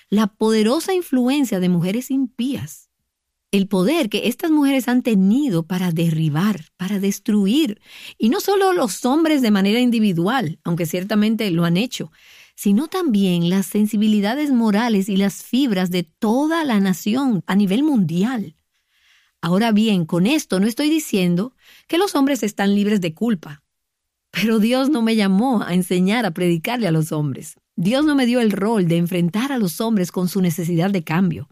la 0.10 0.28
poderosa 0.28 0.94
influencia 0.94 1.60
de 1.60 1.70
mujeres 1.70 2.12
impías, 2.12 2.90
el 3.52 3.68
poder 3.68 4.10
que 4.10 4.28
estas 4.28 4.52
mujeres 4.52 4.88
han 4.88 5.04
tenido 5.04 5.64
para 5.64 5.92
derribar, 5.92 6.66
para 6.78 7.00
destruir, 7.00 7.82
y 8.18 8.30
no 8.30 8.40
solo 8.40 8.72
los 8.74 9.06
hombres 9.06 9.42
de 9.42 9.52
manera 9.52 9.80
individual, 9.80 10.60
aunque 10.64 10.86
ciertamente 10.86 11.50
lo 11.52 11.66
han 11.66 11.76
hecho, 11.76 12.12
sino 12.62 12.86
también 12.86 13.50
las 13.50 13.66
sensibilidades 13.66 14.52
morales 14.52 15.10
y 15.10 15.18
las 15.18 15.44
fibras 15.44 15.90
de 15.90 16.04
toda 16.04 16.64
la 16.64 16.80
nación 16.80 17.44
a 17.48 17.56
nivel 17.56 17.82
mundial. 17.82 18.56
Ahora 19.42 19.72
bien, 19.72 20.06
con 20.06 20.28
esto 20.28 20.60
no 20.60 20.68
estoy 20.68 20.92
diciendo 20.92 21.56
que 21.88 21.98
los 21.98 22.14
hombres 22.14 22.44
están 22.44 22.76
libres 22.76 23.02
de 23.02 23.16
culpa, 23.16 23.64
pero 24.30 24.60
Dios 24.60 24.92
no 24.92 25.02
me 25.02 25.16
llamó 25.16 25.64
a 25.64 25.74
enseñar 25.74 26.24
a 26.28 26.36
predicarle 26.36 26.88
a 26.88 26.92
los 26.92 27.12
hombres. 27.12 27.56
Dios 27.76 28.06
no 28.06 28.14
me 28.14 28.28
dio 28.28 28.40
el 28.40 28.52
rol 28.52 28.88
de 28.88 28.98
enfrentar 28.98 29.52
a 29.52 29.58
los 29.58 29.82
hombres 29.82 30.12
con 30.12 30.28
su 30.28 30.40
necesidad 30.40 30.92
de 30.92 31.04
cambio. 31.04 31.50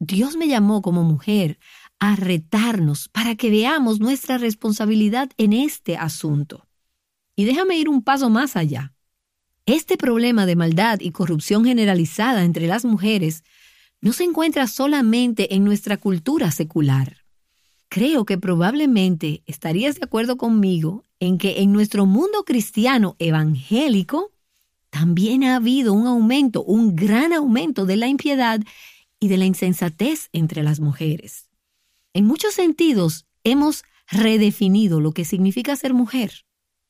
Dios 0.00 0.36
me 0.36 0.48
llamó 0.48 0.82
como 0.82 1.04
mujer 1.04 1.60
a 2.00 2.16
retarnos 2.16 3.08
para 3.08 3.36
que 3.36 3.50
veamos 3.50 4.00
nuestra 4.00 4.38
responsabilidad 4.38 5.30
en 5.36 5.52
este 5.52 5.96
asunto. 5.96 6.66
Y 7.36 7.44
déjame 7.44 7.78
ir 7.78 7.88
un 7.88 8.02
paso 8.02 8.30
más 8.30 8.56
allá. 8.56 8.93
Este 9.66 9.96
problema 9.96 10.44
de 10.44 10.56
maldad 10.56 11.00
y 11.00 11.10
corrupción 11.10 11.64
generalizada 11.64 12.44
entre 12.44 12.66
las 12.66 12.84
mujeres 12.84 13.44
no 14.02 14.12
se 14.12 14.24
encuentra 14.24 14.66
solamente 14.66 15.54
en 15.54 15.64
nuestra 15.64 15.96
cultura 15.96 16.50
secular. 16.50 17.24
Creo 17.88 18.26
que 18.26 18.36
probablemente 18.36 19.42
estarías 19.46 19.94
de 19.94 20.04
acuerdo 20.04 20.36
conmigo 20.36 21.04
en 21.18 21.38
que 21.38 21.62
en 21.62 21.72
nuestro 21.72 22.04
mundo 22.04 22.44
cristiano 22.44 23.16
evangélico 23.18 24.32
también 24.90 25.44
ha 25.44 25.56
habido 25.56 25.94
un 25.94 26.06
aumento, 26.08 26.62
un 26.62 26.94
gran 26.94 27.32
aumento 27.32 27.86
de 27.86 27.96
la 27.96 28.06
impiedad 28.06 28.60
y 29.18 29.28
de 29.28 29.38
la 29.38 29.46
insensatez 29.46 30.28
entre 30.34 30.62
las 30.62 30.78
mujeres. 30.78 31.48
En 32.12 32.26
muchos 32.26 32.52
sentidos, 32.52 33.24
hemos 33.44 33.82
redefinido 34.08 35.00
lo 35.00 35.12
que 35.12 35.24
significa 35.24 35.74
ser 35.74 35.94
mujer 35.94 36.44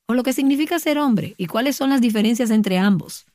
o 0.07 0.13
lo 0.13 0.23
que 0.23 0.33
significa 0.33 0.79
ser 0.79 0.97
hombre 0.97 1.35
y 1.37 1.47
cuáles 1.47 1.75
son 1.75 1.89
las 1.89 2.01
diferencias 2.01 2.51
entre 2.51 2.77
ambos. 2.77 3.25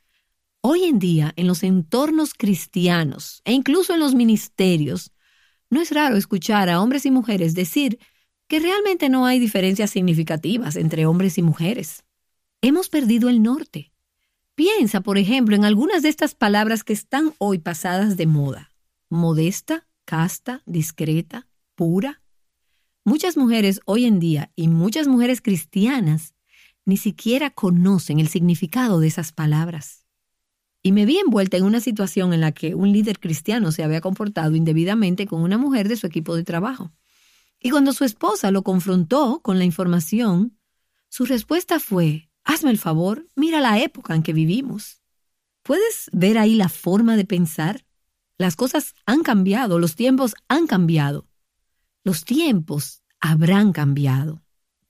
Hoy 0.62 0.84
en 0.84 0.98
día, 0.98 1.32
en 1.36 1.46
los 1.46 1.62
entornos 1.62 2.34
cristianos 2.34 3.40
e 3.44 3.52
incluso 3.52 3.94
en 3.94 4.00
los 4.00 4.14
ministerios, 4.14 5.12
no 5.70 5.80
es 5.80 5.90
raro 5.90 6.16
escuchar 6.16 6.68
a 6.68 6.80
hombres 6.80 7.06
y 7.06 7.10
mujeres 7.10 7.54
decir 7.54 7.98
que 8.46 8.58
realmente 8.58 9.08
no 9.08 9.26
hay 9.26 9.38
diferencias 9.38 9.90
significativas 9.90 10.76
entre 10.76 11.06
hombres 11.06 11.38
y 11.38 11.42
mujeres. 11.42 12.04
Hemos 12.60 12.88
perdido 12.88 13.28
el 13.28 13.42
norte. 13.42 13.92
Piensa, 14.54 15.00
por 15.00 15.16
ejemplo, 15.16 15.56
en 15.56 15.64
algunas 15.64 16.02
de 16.02 16.08
estas 16.08 16.34
palabras 16.34 16.84
que 16.84 16.92
están 16.92 17.32
hoy 17.38 17.58
pasadas 17.58 18.16
de 18.16 18.26
moda. 18.26 18.70
Modesta, 19.08 19.86
casta, 20.04 20.62
discreta, 20.66 21.46
pura. 21.74 22.22
Muchas 23.04 23.36
mujeres 23.36 23.80
hoy 23.86 24.04
en 24.04 24.18
día 24.18 24.52
y 24.56 24.68
muchas 24.68 25.08
mujeres 25.08 25.40
cristianas 25.40 26.34
ni 26.84 26.96
siquiera 26.96 27.50
conocen 27.50 28.20
el 28.20 28.28
significado 28.28 29.00
de 29.00 29.08
esas 29.08 29.32
palabras. 29.32 30.06
Y 30.82 30.92
me 30.92 31.04
vi 31.04 31.18
envuelta 31.18 31.56
en 31.56 31.64
una 31.64 31.80
situación 31.80 32.32
en 32.32 32.40
la 32.40 32.52
que 32.52 32.74
un 32.74 32.90
líder 32.92 33.20
cristiano 33.20 33.70
se 33.70 33.84
había 33.84 34.00
comportado 34.00 34.54
indebidamente 34.56 35.26
con 35.26 35.42
una 35.42 35.58
mujer 35.58 35.88
de 35.88 35.96
su 35.96 36.06
equipo 36.06 36.34
de 36.34 36.44
trabajo. 36.44 36.92
Y 37.60 37.70
cuando 37.70 37.92
su 37.92 38.04
esposa 38.04 38.50
lo 38.50 38.62
confrontó 38.62 39.40
con 39.42 39.58
la 39.58 39.64
información, 39.64 40.58
su 41.08 41.26
respuesta 41.26 41.80
fue, 41.80 42.30
hazme 42.44 42.70
el 42.70 42.78
favor, 42.78 43.28
mira 43.36 43.60
la 43.60 43.78
época 43.78 44.14
en 44.14 44.22
que 44.22 44.32
vivimos. 44.32 45.02
¿Puedes 45.62 46.08
ver 46.12 46.38
ahí 46.38 46.54
la 46.54 46.70
forma 46.70 47.16
de 47.16 47.26
pensar? 47.26 47.84
Las 48.38 48.56
cosas 48.56 48.94
han 49.04 49.22
cambiado, 49.22 49.78
los 49.78 49.96
tiempos 49.96 50.34
han 50.48 50.66
cambiado. 50.66 51.28
Los 52.02 52.24
tiempos 52.24 53.02
habrán 53.20 53.72
cambiado, 53.72 54.42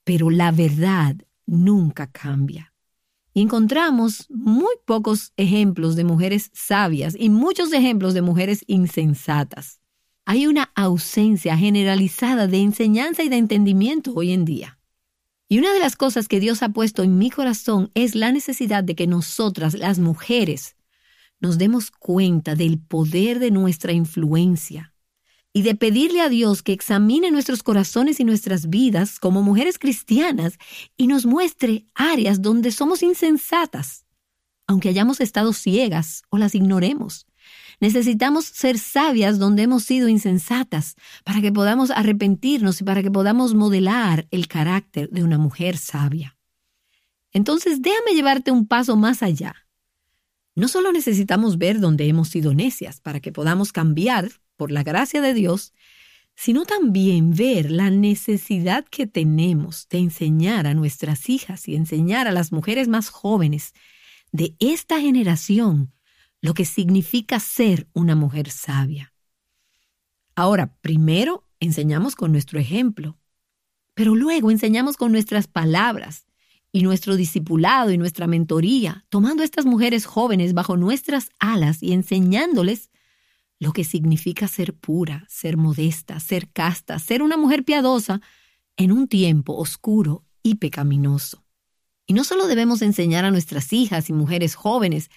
pero 0.05 0.29
la 0.29 0.51
verdad 0.51 1.17
nunca 1.51 2.07
cambia. 2.07 2.73
Encontramos 3.33 4.25
muy 4.29 4.73
pocos 4.85 5.33
ejemplos 5.37 5.95
de 5.95 6.03
mujeres 6.03 6.49
sabias 6.53 7.15
y 7.17 7.29
muchos 7.29 7.71
ejemplos 7.73 8.13
de 8.13 8.21
mujeres 8.21 8.63
insensatas 8.67 9.81
hay 10.25 10.47
una 10.47 10.71
ausencia 10.75 11.57
generalizada 11.57 12.47
de 12.47 12.59
enseñanza 12.59 13.23
y 13.23 13.29
de 13.29 13.37
entendimiento 13.37 14.13
hoy 14.13 14.31
en 14.31 14.45
día. 14.45 14.79
Y 15.49 15.59
una 15.59 15.73
de 15.73 15.79
las 15.79 15.95
cosas 15.95 16.27
que 16.27 16.39
Dios 16.39 16.63
ha 16.63 16.69
puesto 16.69 17.03
en 17.03 17.17
mi 17.17 17.29
corazón 17.29 17.91
es 17.95 18.15
la 18.15 18.31
necesidad 18.31 18.83
de 18.83 18.95
que 18.95 19.07
nosotras, 19.07 19.73
las 19.73 19.99
mujeres, 19.99 20.77
nos 21.41 21.57
demos 21.57 21.91
cuenta 21.91 22.55
del 22.55 22.79
poder 22.79 23.39
de 23.39 23.51
nuestra 23.51 23.91
influencia 23.91 24.90
y 25.53 25.63
de 25.63 25.75
pedirle 25.75 26.21
a 26.21 26.29
Dios 26.29 26.63
que 26.63 26.73
examine 26.73 27.31
nuestros 27.31 27.63
corazones 27.63 28.19
y 28.19 28.23
nuestras 28.23 28.69
vidas 28.69 29.19
como 29.19 29.41
mujeres 29.41 29.77
cristianas 29.79 30.57
y 30.97 31.07
nos 31.07 31.25
muestre 31.25 31.85
áreas 31.93 32.41
donde 32.41 32.71
somos 32.71 33.03
insensatas, 33.03 34.05
aunque 34.67 34.89
hayamos 34.89 35.19
estado 35.19 35.51
ciegas 35.53 36.23
o 36.29 36.37
las 36.37 36.55
ignoremos. 36.55 37.27
Necesitamos 37.81 38.45
ser 38.45 38.77
sabias 38.77 39.39
donde 39.39 39.63
hemos 39.63 39.83
sido 39.83 40.07
insensatas, 40.07 40.95
para 41.23 41.41
que 41.41 41.51
podamos 41.51 41.89
arrepentirnos 41.89 42.79
y 42.79 42.83
para 42.83 43.01
que 43.01 43.09
podamos 43.09 43.55
modelar 43.55 44.27
el 44.29 44.47
carácter 44.47 45.09
de 45.09 45.23
una 45.23 45.39
mujer 45.39 45.77
sabia. 45.77 46.37
Entonces, 47.33 47.81
déjame 47.81 48.13
llevarte 48.13 48.51
un 48.51 48.67
paso 48.67 48.95
más 48.97 49.23
allá. 49.23 49.55
No 50.53 50.67
solo 50.67 50.91
necesitamos 50.91 51.57
ver 51.57 51.79
donde 51.79 52.07
hemos 52.07 52.27
sido 52.27 52.53
necias 52.53 52.99
para 52.99 53.19
que 53.19 53.31
podamos 53.31 53.71
cambiar 53.71 54.31
por 54.61 54.69
la 54.69 54.83
gracia 54.83 55.23
de 55.23 55.33
Dios, 55.33 55.73
sino 56.35 56.65
también 56.65 57.33
ver 57.33 57.71
la 57.71 57.89
necesidad 57.89 58.85
que 58.85 59.07
tenemos 59.07 59.87
de 59.89 59.97
enseñar 59.97 60.67
a 60.67 60.75
nuestras 60.75 61.31
hijas 61.31 61.67
y 61.67 61.75
enseñar 61.75 62.27
a 62.27 62.31
las 62.31 62.51
mujeres 62.51 62.87
más 62.87 63.09
jóvenes 63.09 63.73
de 64.31 64.55
esta 64.59 65.01
generación 65.01 65.95
lo 66.41 66.53
que 66.53 66.65
significa 66.65 67.39
ser 67.39 67.87
una 67.93 68.15
mujer 68.15 68.51
sabia. 68.51 69.15
Ahora, 70.35 70.77
primero 70.81 71.47
enseñamos 71.59 72.15
con 72.15 72.31
nuestro 72.31 72.59
ejemplo, 72.59 73.17
pero 73.95 74.13
luego 74.13 74.51
enseñamos 74.51 74.95
con 74.95 75.11
nuestras 75.11 75.47
palabras 75.47 76.27
y 76.71 76.83
nuestro 76.83 77.15
discipulado 77.15 77.89
y 77.89 77.97
nuestra 77.97 78.27
mentoría, 78.27 79.07
tomando 79.09 79.41
a 79.41 79.45
estas 79.45 79.65
mujeres 79.65 80.05
jóvenes 80.05 80.53
bajo 80.53 80.77
nuestras 80.77 81.31
alas 81.39 81.81
y 81.81 81.93
enseñándoles 81.93 82.91
lo 83.61 83.71
que 83.71 83.83
significa 83.83 84.47
ser 84.47 84.73
pura, 84.73 85.25
ser 85.29 85.55
modesta, 85.55 86.19
ser 86.19 86.49
casta, 86.49 86.99
ser 86.99 87.21
una 87.21 87.37
mujer 87.37 87.63
piadosa 87.63 88.19
en 88.75 88.91
un 88.91 89.07
tiempo 89.07 89.55
oscuro 89.55 90.25
y 90.43 90.55
pecaminoso. 90.55 91.45
Y 92.05 92.13
no 92.13 92.23
solo 92.23 92.47
debemos 92.47 92.81
enseñar 92.81 93.23
a 93.23 93.31
nuestras 93.31 93.71
hijas 93.71 94.09
y 94.09 94.13
mujeres 94.13 94.55
jóvenes 94.55 95.09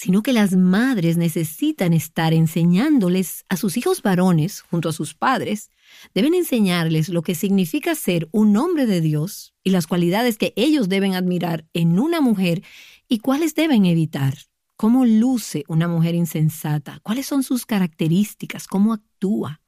sino 0.00 0.22
que 0.22 0.32
las 0.32 0.56
madres 0.56 1.18
necesitan 1.18 1.92
estar 1.92 2.32
enseñándoles 2.32 3.44
a 3.50 3.58
sus 3.58 3.76
hijos 3.76 4.00
varones, 4.00 4.62
junto 4.62 4.88
a 4.88 4.94
sus 4.94 5.12
padres, 5.12 5.68
deben 6.14 6.32
enseñarles 6.32 7.10
lo 7.10 7.20
que 7.20 7.34
significa 7.34 7.94
ser 7.94 8.26
un 8.32 8.56
hombre 8.56 8.86
de 8.86 9.02
Dios 9.02 9.52
y 9.62 9.68
las 9.68 9.86
cualidades 9.86 10.38
que 10.38 10.54
ellos 10.56 10.88
deben 10.88 11.14
admirar 11.14 11.66
en 11.74 11.98
una 11.98 12.22
mujer 12.22 12.62
y 13.08 13.18
cuáles 13.18 13.54
deben 13.54 13.84
evitar. 13.84 14.38
¿Cómo 14.80 15.04
luce 15.04 15.62
una 15.68 15.88
mujer 15.88 16.14
insensata? 16.14 17.00
¿Cuáles 17.02 17.26
son 17.26 17.42
sus 17.42 17.66
características? 17.66 18.66
¿Cómo 18.66 18.94
actúa? 18.94 19.60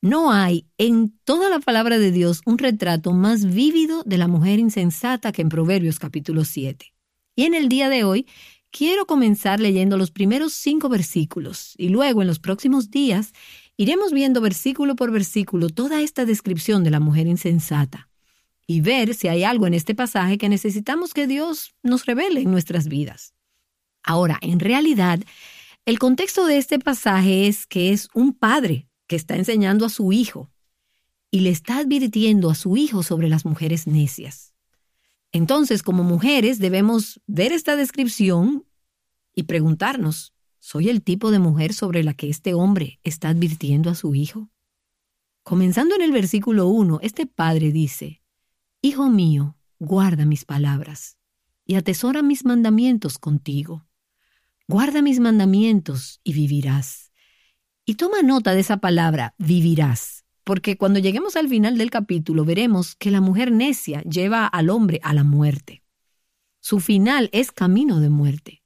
No 0.00 0.32
hay 0.32 0.66
en 0.76 1.16
toda 1.22 1.48
la 1.48 1.60
palabra 1.60 2.00
de 2.00 2.10
Dios 2.10 2.40
un 2.44 2.58
retrato 2.58 3.12
más 3.12 3.44
vívido 3.44 4.02
de 4.06 4.18
la 4.18 4.26
mujer 4.26 4.58
insensata 4.58 5.30
que 5.30 5.42
en 5.42 5.48
Proverbios 5.48 6.00
capítulo 6.00 6.44
7. 6.44 6.92
Y 7.36 7.44
en 7.44 7.54
el 7.54 7.68
día 7.68 7.88
de 7.88 8.02
hoy 8.02 8.26
Quiero 8.72 9.06
comenzar 9.06 9.60
leyendo 9.60 9.96
los 9.96 10.10
primeros 10.10 10.52
cinco 10.52 10.88
versículos 10.88 11.74
y 11.78 11.88
luego 11.88 12.20
en 12.20 12.26
los 12.26 12.40
próximos 12.40 12.90
días 12.90 13.32
iremos 13.76 14.12
viendo 14.12 14.40
versículo 14.40 14.96
por 14.96 15.12
versículo 15.12 15.68
toda 15.68 16.02
esta 16.02 16.24
descripción 16.24 16.82
de 16.82 16.90
la 16.90 16.98
mujer 16.98 17.28
insensata 17.28 18.10
y 18.66 18.80
ver 18.80 19.14
si 19.14 19.28
hay 19.28 19.44
algo 19.44 19.68
en 19.68 19.74
este 19.74 19.94
pasaje 19.94 20.38
que 20.38 20.48
necesitamos 20.48 21.14
que 21.14 21.28
Dios 21.28 21.76
nos 21.84 22.04
revele 22.04 22.40
en 22.40 22.50
nuestras 22.50 22.88
vidas. 22.88 23.37
Ahora, 24.08 24.38
en 24.40 24.58
realidad, 24.58 25.20
el 25.84 25.98
contexto 25.98 26.46
de 26.46 26.56
este 26.56 26.78
pasaje 26.78 27.46
es 27.46 27.66
que 27.66 27.92
es 27.92 28.08
un 28.14 28.32
padre 28.32 28.88
que 29.06 29.16
está 29.16 29.36
enseñando 29.36 29.84
a 29.84 29.90
su 29.90 30.12
hijo 30.12 30.50
y 31.30 31.40
le 31.40 31.50
está 31.50 31.76
advirtiendo 31.76 32.48
a 32.48 32.54
su 32.54 32.78
hijo 32.78 33.02
sobre 33.02 33.28
las 33.28 33.44
mujeres 33.44 33.86
necias. 33.86 34.54
Entonces, 35.30 35.82
como 35.82 36.04
mujeres, 36.04 36.58
debemos 36.58 37.20
ver 37.26 37.52
esta 37.52 37.76
descripción 37.76 38.64
y 39.34 39.42
preguntarnos, 39.42 40.32
¿soy 40.58 40.88
el 40.88 41.02
tipo 41.02 41.30
de 41.30 41.40
mujer 41.40 41.74
sobre 41.74 42.02
la 42.02 42.14
que 42.14 42.30
este 42.30 42.54
hombre 42.54 43.00
está 43.04 43.28
advirtiendo 43.28 43.90
a 43.90 43.94
su 43.94 44.14
hijo? 44.14 44.48
Comenzando 45.42 45.94
en 45.96 46.00
el 46.00 46.12
versículo 46.12 46.68
1, 46.68 47.00
este 47.02 47.26
padre 47.26 47.72
dice, 47.72 48.22
Hijo 48.80 49.10
mío, 49.10 49.58
guarda 49.78 50.24
mis 50.24 50.46
palabras 50.46 51.18
y 51.66 51.74
atesora 51.74 52.22
mis 52.22 52.46
mandamientos 52.46 53.18
contigo. 53.18 53.84
Guarda 54.70 55.00
mis 55.00 55.18
mandamientos 55.18 56.20
y 56.22 56.34
vivirás. 56.34 57.10
Y 57.86 57.94
toma 57.94 58.20
nota 58.20 58.52
de 58.52 58.60
esa 58.60 58.76
palabra, 58.76 59.34
vivirás, 59.38 60.26
porque 60.44 60.76
cuando 60.76 60.98
lleguemos 60.98 61.36
al 61.36 61.48
final 61.48 61.78
del 61.78 61.90
capítulo 61.90 62.44
veremos 62.44 62.94
que 62.94 63.10
la 63.10 63.22
mujer 63.22 63.50
necia 63.50 64.02
lleva 64.02 64.46
al 64.46 64.68
hombre 64.68 65.00
a 65.02 65.14
la 65.14 65.24
muerte. 65.24 65.82
Su 66.60 66.80
final 66.80 67.30
es 67.32 67.50
camino 67.50 67.98
de 68.00 68.10
muerte. 68.10 68.62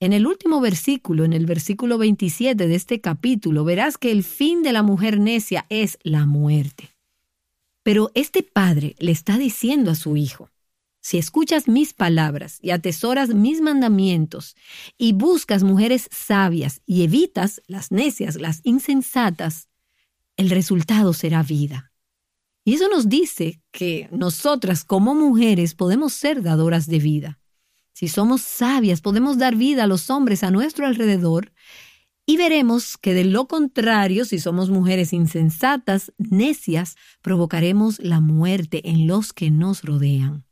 En 0.00 0.14
el 0.14 0.26
último 0.26 0.58
versículo, 0.62 1.26
en 1.26 1.34
el 1.34 1.44
versículo 1.44 1.98
27 1.98 2.66
de 2.66 2.74
este 2.74 3.02
capítulo, 3.02 3.62
verás 3.64 3.98
que 3.98 4.12
el 4.12 4.24
fin 4.24 4.62
de 4.62 4.72
la 4.72 4.82
mujer 4.82 5.20
necia 5.20 5.66
es 5.68 5.98
la 6.02 6.24
muerte. 6.24 6.96
Pero 7.82 8.10
este 8.14 8.42
padre 8.42 8.96
le 8.98 9.12
está 9.12 9.36
diciendo 9.36 9.90
a 9.90 9.96
su 9.96 10.16
hijo, 10.16 10.48
si 11.00 11.18
escuchas 11.18 11.66
mis 11.66 11.94
palabras 11.94 12.58
y 12.60 12.70
atesoras 12.70 13.30
mis 13.34 13.60
mandamientos 13.60 14.54
y 14.98 15.12
buscas 15.12 15.62
mujeres 15.62 16.08
sabias 16.10 16.82
y 16.84 17.02
evitas 17.04 17.62
las 17.66 17.90
necias, 17.90 18.36
las 18.36 18.60
insensatas, 18.64 19.68
el 20.36 20.50
resultado 20.50 21.12
será 21.12 21.42
vida. 21.42 21.92
Y 22.64 22.74
eso 22.74 22.88
nos 22.88 23.08
dice 23.08 23.62
que 23.70 24.08
nosotras 24.12 24.84
como 24.84 25.14
mujeres 25.14 25.74
podemos 25.74 26.12
ser 26.12 26.42
dadoras 26.42 26.86
de 26.86 26.98
vida. 26.98 27.40
Si 27.92 28.08
somos 28.08 28.42
sabias, 28.42 29.00
podemos 29.00 29.38
dar 29.38 29.56
vida 29.56 29.84
a 29.84 29.86
los 29.86 30.10
hombres 30.10 30.44
a 30.44 30.50
nuestro 30.50 30.86
alrededor 30.86 31.52
y 32.26 32.36
veremos 32.36 32.96
que 32.96 33.14
de 33.14 33.24
lo 33.24 33.48
contrario, 33.48 34.24
si 34.24 34.38
somos 34.38 34.70
mujeres 34.70 35.12
insensatas, 35.12 36.12
necias, 36.18 36.96
provocaremos 37.22 37.98
la 37.98 38.20
muerte 38.20 38.88
en 38.88 39.06
los 39.06 39.32
que 39.32 39.50
nos 39.50 39.82
rodean. 39.82 40.44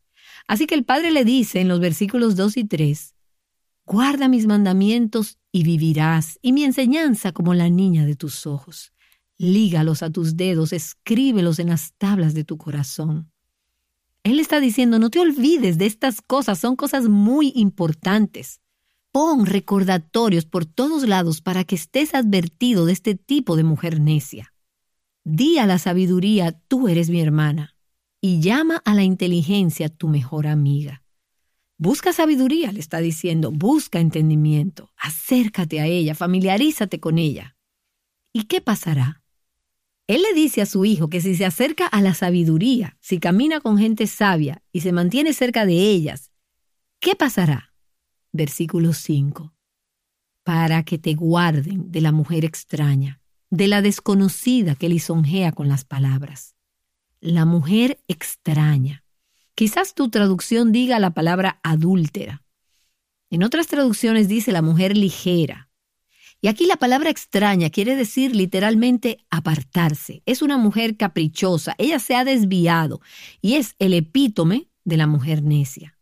Así 0.48 0.66
que 0.66 0.74
el 0.74 0.84
Padre 0.84 1.12
le 1.12 1.24
dice 1.24 1.60
en 1.60 1.68
los 1.68 1.78
versículos 1.78 2.34
2 2.34 2.56
y 2.56 2.64
3, 2.64 3.14
Guarda 3.86 4.28
mis 4.28 4.46
mandamientos 4.46 5.38
y 5.52 5.62
vivirás, 5.62 6.40
y 6.42 6.52
mi 6.52 6.64
enseñanza 6.64 7.30
como 7.30 7.54
la 7.54 7.70
niña 7.70 8.04
de 8.04 8.16
tus 8.16 8.46
ojos 8.46 8.92
lígalos 9.38 10.02
a 10.02 10.10
tus 10.10 10.36
dedos, 10.36 10.72
escríbelos 10.72 11.58
en 11.60 11.68
las 11.68 11.94
tablas 11.96 12.34
de 12.34 12.44
tu 12.44 12.58
corazón. 12.58 13.30
Él 14.24 14.40
está 14.40 14.60
diciendo, 14.60 14.98
no 14.98 15.10
te 15.10 15.20
olvides 15.20 15.78
de 15.78 15.86
estas 15.86 16.20
cosas, 16.20 16.58
son 16.58 16.76
cosas 16.76 17.08
muy 17.08 17.52
importantes. 17.54 18.60
Pon 19.12 19.46
recordatorios 19.46 20.44
por 20.44 20.66
todos 20.66 21.08
lados 21.08 21.40
para 21.40 21.64
que 21.64 21.76
estés 21.76 22.14
advertido 22.14 22.84
de 22.84 22.92
este 22.92 23.14
tipo 23.14 23.56
de 23.56 23.64
mujer 23.64 24.00
necia. 24.00 24.52
Di 25.24 25.58
a 25.58 25.66
la 25.66 25.78
sabiduría, 25.78 26.52
tú 26.68 26.88
eres 26.88 27.08
mi 27.08 27.20
hermana, 27.20 27.76
y 28.20 28.40
llama 28.40 28.82
a 28.84 28.94
la 28.94 29.04
inteligencia 29.04 29.88
tu 29.88 30.08
mejor 30.08 30.46
amiga. 30.46 31.02
Busca 31.76 32.12
sabiduría, 32.12 32.72
le 32.72 32.80
está 32.80 32.98
diciendo, 32.98 33.52
busca 33.52 34.00
entendimiento, 34.00 34.90
acércate 34.96 35.80
a 35.80 35.86
ella, 35.86 36.16
familiarízate 36.16 36.98
con 36.98 37.18
ella. 37.18 37.56
¿Y 38.32 38.44
qué 38.44 38.60
pasará? 38.60 39.22
Él 40.08 40.22
le 40.22 40.34
dice 40.34 40.62
a 40.62 40.66
su 40.66 40.84
hijo 40.84 41.08
que 41.08 41.20
si 41.20 41.36
se 41.36 41.44
acerca 41.44 41.86
a 41.86 42.00
la 42.00 42.14
sabiduría, 42.14 42.96
si 43.00 43.20
camina 43.20 43.60
con 43.60 43.78
gente 43.78 44.06
sabia 44.06 44.62
y 44.72 44.80
se 44.80 44.90
mantiene 44.90 45.32
cerca 45.32 45.66
de 45.66 45.90
ellas, 45.90 46.32
¿qué 46.98 47.14
pasará? 47.14 47.74
Versículo 48.32 48.92
5. 48.92 49.54
Para 50.42 50.82
que 50.82 50.98
te 50.98 51.14
guarden 51.14 51.92
de 51.92 52.00
la 52.00 52.10
mujer 52.10 52.44
extraña, 52.44 53.20
de 53.50 53.68
la 53.68 53.82
desconocida 53.82 54.74
que 54.74 54.88
lisonjea 54.88 55.52
con 55.52 55.68
las 55.68 55.84
palabras. 55.84 56.57
La 57.20 57.44
mujer 57.44 57.98
extraña. 58.06 59.02
Quizás 59.56 59.94
tu 59.94 60.08
traducción 60.08 60.70
diga 60.70 61.00
la 61.00 61.10
palabra 61.10 61.58
adúltera. 61.64 62.44
En 63.28 63.42
otras 63.42 63.66
traducciones 63.66 64.28
dice 64.28 64.52
la 64.52 64.62
mujer 64.62 64.96
ligera, 64.96 65.68
y 66.40 66.46
aquí 66.46 66.66
la 66.66 66.76
palabra 66.76 67.10
extraña 67.10 67.70
quiere 67.70 67.96
decir 67.96 68.36
literalmente 68.36 69.18
apartarse. 69.30 70.22
Es 70.26 70.42
una 70.42 70.56
mujer 70.58 70.96
caprichosa, 70.96 71.74
ella 71.78 71.98
se 71.98 72.14
ha 72.14 72.24
desviado 72.24 73.00
y 73.42 73.54
es 73.54 73.74
el 73.80 73.94
epítome 73.94 74.68
de 74.84 74.96
la 74.96 75.08
mujer 75.08 75.42
necia. 75.42 75.98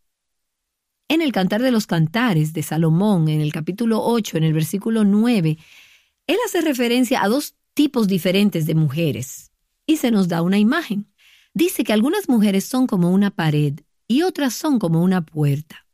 En 1.07 1.23
el 1.23 1.31
Cantar 1.31 1.63
de 1.63 1.71
los 1.71 1.87
Cantares 1.87 2.53
de 2.53 2.61
Salomón, 2.61 3.27
en 3.27 3.41
el 3.41 3.51
capítulo 3.51 4.03
8, 4.03 4.37
en 4.37 4.43
el 4.43 4.53
versículo 4.53 5.03
9, 5.03 5.57
él 6.27 6.37
hace 6.45 6.61
referencia 6.61 7.23
a 7.23 7.27
dos 7.27 7.55
tipos 7.73 8.07
diferentes 8.07 8.67
de 8.67 8.75
mujeres 8.75 9.47
y 9.87 9.97
se 9.97 10.11
nos 10.11 10.27
da 10.27 10.43
una 10.43 10.59
imagen. 10.59 11.11
Dice 11.55 11.83
que 11.83 11.93
algunas 11.93 12.29
mujeres 12.29 12.65
son 12.65 12.85
como 12.85 13.09
una 13.09 13.31
pared 13.31 13.79
y 14.07 14.21
otras 14.21 14.53
son 14.53 14.77
como 14.77 15.01
una 15.01 15.25
puerta. 15.25 15.87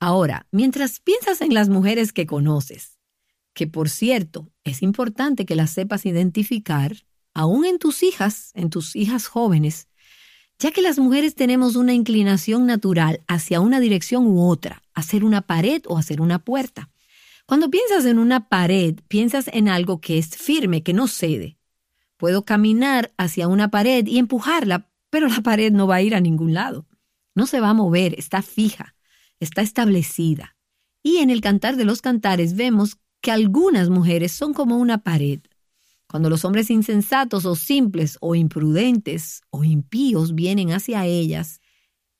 Ahora, 0.00 0.48
mientras 0.50 0.98
piensas 0.98 1.42
en 1.42 1.54
las 1.54 1.68
mujeres 1.68 2.12
que 2.12 2.26
conoces, 2.26 2.98
que 3.54 3.66
por 3.66 3.88
cierto, 3.88 4.50
es 4.64 4.82
importante 4.82 5.44
que 5.44 5.54
las 5.54 5.70
sepas 5.70 6.06
identificar, 6.06 6.96
aún 7.34 7.64
en 7.66 7.78
tus 7.78 8.02
hijas, 8.02 8.50
en 8.54 8.70
tus 8.70 8.96
hijas 8.96 9.26
jóvenes, 9.26 9.88
ya 10.58 10.70
que 10.72 10.82
las 10.82 10.98
mujeres 10.98 11.34
tenemos 11.34 11.76
una 11.76 11.92
inclinación 11.92 12.66
natural 12.66 13.22
hacia 13.28 13.60
una 13.60 13.80
dirección 13.80 14.26
u 14.26 14.42
otra, 14.42 14.82
hacer 14.94 15.24
una 15.24 15.42
pared 15.42 15.82
o 15.86 15.98
hacer 15.98 16.20
una 16.20 16.38
puerta. 16.38 16.90
Cuando 17.46 17.70
piensas 17.70 18.04
en 18.06 18.18
una 18.18 18.48
pared, 18.48 19.00
piensas 19.08 19.48
en 19.52 19.68
algo 19.68 20.00
que 20.00 20.18
es 20.18 20.36
firme, 20.36 20.82
que 20.82 20.92
no 20.92 21.08
cede. 21.08 21.59
Puedo 22.20 22.44
caminar 22.44 23.14
hacia 23.16 23.48
una 23.48 23.70
pared 23.70 24.06
y 24.06 24.18
empujarla, 24.18 24.90
pero 25.08 25.26
la 25.26 25.40
pared 25.40 25.72
no 25.72 25.86
va 25.86 25.94
a 25.94 26.02
ir 26.02 26.14
a 26.14 26.20
ningún 26.20 26.52
lado. 26.52 26.86
No 27.34 27.46
se 27.46 27.60
va 27.60 27.70
a 27.70 27.74
mover, 27.74 28.14
está 28.18 28.42
fija, 28.42 28.94
está 29.40 29.62
establecida. 29.62 30.54
Y 31.02 31.16
en 31.16 31.30
el 31.30 31.40
cantar 31.40 31.76
de 31.76 31.86
los 31.86 32.02
cantares 32.02 32.56
vemos 32.56 32.98
que 33.22 33.30
algunas 33.30 33.88
mujeres 33.88 34.32
son 34.32 34.52
como 34.52 34.76
una 34.76 34.98
pared. 34.98 35.40
Cuando 36.10 36.28
los 36.28 36.44
hombres 36.44 36.68
insensatos 36.68 37.46
o 37.46 37.56
simples 37.56 38.18
o 38.20 38.34
imprudentes 38.34 39.40
o 39.48 39.64
impíos 39.64 40.34
vienen 40.34 40.72
hacia 40.72 41.06
ellas, 41.06 41.62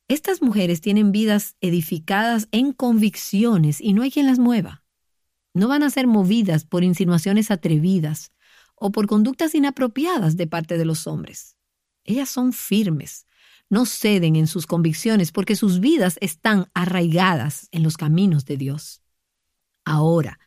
estas 0.09 0.41
mujeres 0.41 0.81
tienen 0.81 1.13
vidas 1.13 1.57
edificadas 1.61 2.49
en 2.53 2.73
convicciones 2.73 3.83
y 3.83 3.93
no 3.93 4.01
hay 4.01 4.11
quien 4.11 4.25
las 4.25 4.39
mueva. 4.39 4.83
No 5.53 5.69
van 5.69 5.83
a 5.83 5.91
ser 5.91 6.07
movidas 6.07 6.65
por 6.65 6.85
insinuaciones 6.85 7.51
atrevidas 7.51 8.33
o 8.81 8.91
por 8.91 9.07
conductas 9.07 9.55
inapropiadas 9.55 10.37
de 10.37 10.47
parte 10.47 10.79
de 10.79 10.87
los 10.87 11.07
hombres. 11.07 11.57
Ellas 12.03 12.31
son 12.31 12.53
firmes, 12.53 13.27
no 13.69 13.85
ceden 13.87 14.35
en 14.35 14.47
sus 14.47 14.67
convicciones 14.67 15.31
porque 15.31 15.55
sus 15.55 15.81
vidas 15.81 16.17
están 16.21 16.69
arraigadas 16.75 17.69
en 17.73 17.83
los 17.83 17.97
caminos 17.97 18.47
de 18.47 18.57
Dios. 18.57 19.03
Ahora, 19.85 20.41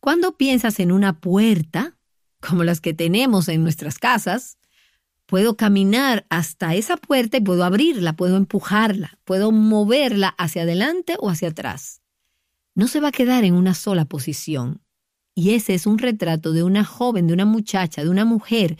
cuando 0.00 0.36
piensas 0.36 0.80
en 0.80 0.90
una 0.90 1.20
puerta, 1.20 1.98
como 2.40 2.64
las 2.64 2.80
que 2.80 2.94
tenemos 2.94 3.48
en 3.48 3.62
nuestras 3.62 3.98
casas, 3.98 4.58
puedo 5.26 5.56
caminar 5.56 6.26
hasta 6.30 6.74
esa 6.74 6.96
puerta 6.96 7.36
y 7.36 7.40
puedo 7.42 7.62
abrirla, 7.62 8.14
puedo 8.14 8.36
empujarla, 8.36 9.18
puedo 9.24 9.52
moverla 9.52 10.28
hacia 10.38 10.62
adelante 10.62 11.16
o 11.20 11.28
hacia 11.28 11.48
atrás. 11.48 12.00
No 12.74 12.88
se 12.88 13.00
va 13.00 13.08
a 13.08 13.12
quedar 13.12 13.44
en 13.44 13.54
una 13.54 13.74
sola 13.74 14.06
posición. 14.06 14.80
Y 15.38 15.50
ese 15.50 15.74
es 15.74 15.86
un 15.86 15.98
retrato 15.98 16.52
de 16.52 16.62
una 16.62 16.82
joven, 16.82 17.26
de 17.26 17.34
una 17.34 17.44
muchacha, 17.44 18.02
de 18.02 18.08
una 18.08 18.24
mujer 18.24 18.78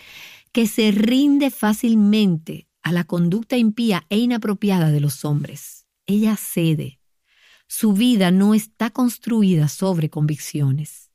que 0.52 0.66
se 0.66 0.90
rinde 0.90 1.50
fácilmente 1.50 2.66
a 2.82 2.92
la 2.92 3.04
conducta 3.04 3.58
impía 3.58 4.06
e 4.08 4.16
inapropiada 4.16 4.90
de 4.90 5.00
los 5.00 5.26
hombres. 5.26 5.86
Ella 6.06 6.34
cede. 6.36 6.98
Su 7.68 7.92
vida 7.92 8.30
no 8.30 8.54
está 8.54 8.88
construida 8.88 9.68
sobre 9.68 10.08
convicciones. 10.08 11.10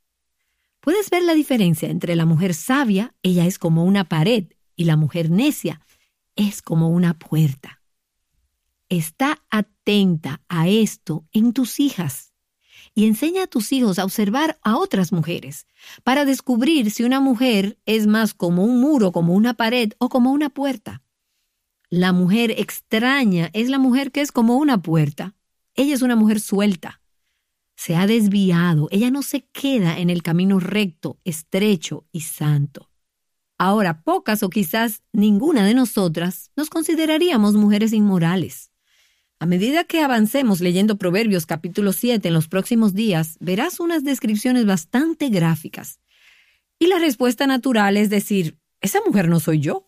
Puedes 0.79 1.09
ver 1.09 1.23
la 1.23 1.33
diferencia 1.33 1.89
entre 1.89 2.15
la 2.15 2.27
mujer 2.27 2.53
sabia, 2.53 3.15
ella 3.23 3.47
es 3.47 3.57
como 3.57 3.83
una 3.83 4.07
pared, 4.07 4.45
y 4.75 4.83
la 4.83 4.95
mujer 4.95 5.31
necia 5.31 5.81
es 6.35 6.61
como 6.61 6.89
una 6.89 7.17
puerta. 7.17 7.81
Está 8.89 9.43
atenta 9.49 10.43
a 10.49 10.67
esto 10.67 11.25
en 11.31 11.53
tus 11.53 11.79
hijas 11.79 12.30
y 12.93 13.05
enseña 13.05 13.43
a 13.43 13.47
tus 13.47 13.71
hijos 13.71 13.99
a 13.99 14.05
observar 14.05 14.59
a 14.63 14.77
otras 14.77 15.11
mujeres 15.11 15.65
para 16.03 16.25
descubrir 16.25 16.91
si 16.91 17.03
una 17.03 17.19
mujer 17.19 17.77
es 17.85 18.07
más 18.07 18.33
como 18.33 18.63
un 18.63 18.79
muro, 18.81 19.11
como 19.11 19.33
una 19.33 19.53
pared 19.53 19.93
o 19.97 20.09
como 20.09 20.31
una 20.31 20.49
puerta. 20.49 21.01
La 21.89 22.13
mujer 22.13 22.51
extraña 22.57 23.49
es 23.53 23.69
la 23.69 23.79
mujer 23.79 24.11
que 24.11 24.21
es 24.21 24.31
como 24.31 24.57
una 24.57 24.81
puerta. 24.81 25.35
Ella 25.75 25.93
es 25.93 26.01
una 26.01 26.15
mujer 26.15 26.39
suelta 26.39 27.01
se 27.81 27.95
ha 27.95 28.05
desviado, 28.05 28.87
ella 28.91 29.09
no 29.09 29.23
se 29.23 29.47
queda 29.51 29.97
en 29.97 30.11
el 30.11 30.21
camino 30.21 30.59
recto, 30.59 31.17
estrecho 31.23 32.05
y 32.11 32.21
santo. 32.21 32.91
Ahora, 33.57 34.03
pocas 34.03 34.43
o 34.43 34.51
quizás 34.51 35.01
ninguna 35.11 35.65
de 35.65 35.73
nosotras 35.73 36.51
nos 36.55 36.69
consideraríamos 36.69 37.55
mujeres 37.55 37.91
inmorales. 37.91 38.70
A 39.41 39.47
medida 39.47 39.85
que 39.85 40.01
avancemos 40.01 40.61
leyendo 40.61 40.99
Proverbios 40.99 41.47
capítulo 41.47 41.93
7 41.93 42.27
en 42.27 42.33
los 42.35 42.47
próximos 42.47 42.93
días, 42.93 43.37
verás 43.39 43.79
unas 43.79 44.03
descripciones 44.03 44.67
bastante 44.67 45.29
gráficas. 45.29 45.99
Y 46.77 46.85
la 46.85 46.99
respuesta 46.99 47.47
natural 47.47 47.97
es 47.97 48.11
decir, 48.11 48.59
esa 48.81 48.99
mujer 49.03 49.29
no 49.29 49.39
soy 49.39 49.59
yo. 49.59 49.87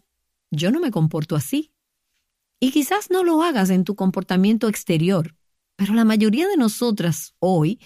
Yo 0.50 0.72
no 0.72 0.80
me 0.80 0.90
comporto 0.90 1.36
así. 1.36 1.72
Y 2.60 2.72
quizás 2.72 3.12
no 3.12 3.24
lo 3.24 3.44
hagas 3.44 3.70
en 3.70 3.84
tu 3.84 3.94
comportamiento 3.94 4.68
exterior, 4.68 5.36
pero 5.76 5.94
la 5.94 6.04
mayoría 6.04 6.48
de 6.48 6.58
nosotras 6.58 7.36
hoy, 7.38 7.80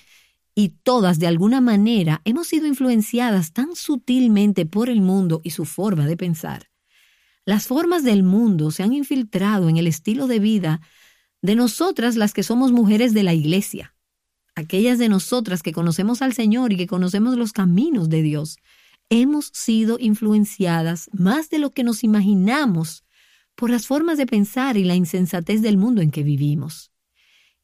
y 0.55 0.69
todas 0.69 1.19
de 1.19 1.27
alguna 1.27 1.59
manera, 1.59 2.21
hemos 2.23 2.47
sido 2.47 2.65
influenciadas 2.65 3.51
tan 3.51 3.75
sutilmente 3.75 4.65
por 4.65 4.89
el 4.89 5.01
mundo 5.01 5.41
y 5.43 5.49
su 5.49 5.65
forma 5.65 6.07
de 6.07 6.15
pensar. 6.15 6.69
Las 7.43 7.67
formas 7.67 8.05
del 8.05 8.23
mundo 8.23 8.71
se 8.71 8.83
han 8.83 8.93
infiltrado 8.93 9.67
en 9.67 9.75
el 9.75 9.87
estilo 9.87 10.27
de 10.27 10.39
vida 10.39 10.79
de 11.41 11.55
nosotras 11.55 12.15
las 12.15 12.33
que 12.33 12.43
somos 12.43 12.71
mujeres 12.71 13.13
de 13.13 13.23
la 13.23 13.33
iglesia, 13.33 13.95
aquellas 14.55 14.97
de 14.97 15.09
nosotras 15.09 15.61
que 15.61 15.71
conocemos 15.71 16.21
al 16.21 16.33
Señor 16.33 16.73
y 16.73 16.77
que 16.77 16.87
conocemos 16.87 17.37
los 17.37 17.53
caminos 17.53 18.09
de 18.09 18.21
Dios. 18.21 18.57
Hemos 19.09 19.51
sido 19.53 19.97
influenciadas 19.99 21.09
más 21.13 21.49
de 21.49 21.59
lo 21.59 21.71
que 21.71 21.83
nos 21.83 22.03
imaginamos 22.03 23.03
por 23.55 23.69
las 23.69 23.87
formas 23.87 24.17
de 24.17 24.25
pensar 24.25 24.77
y 24.77 24.83
la 24.83 24.95
insensatez 24.95 25.61
del 25.61 25.77
mundo 25.77 26.01
en 26.01 26.11
que 26.11 26.23
vivimos. 26.23 26.91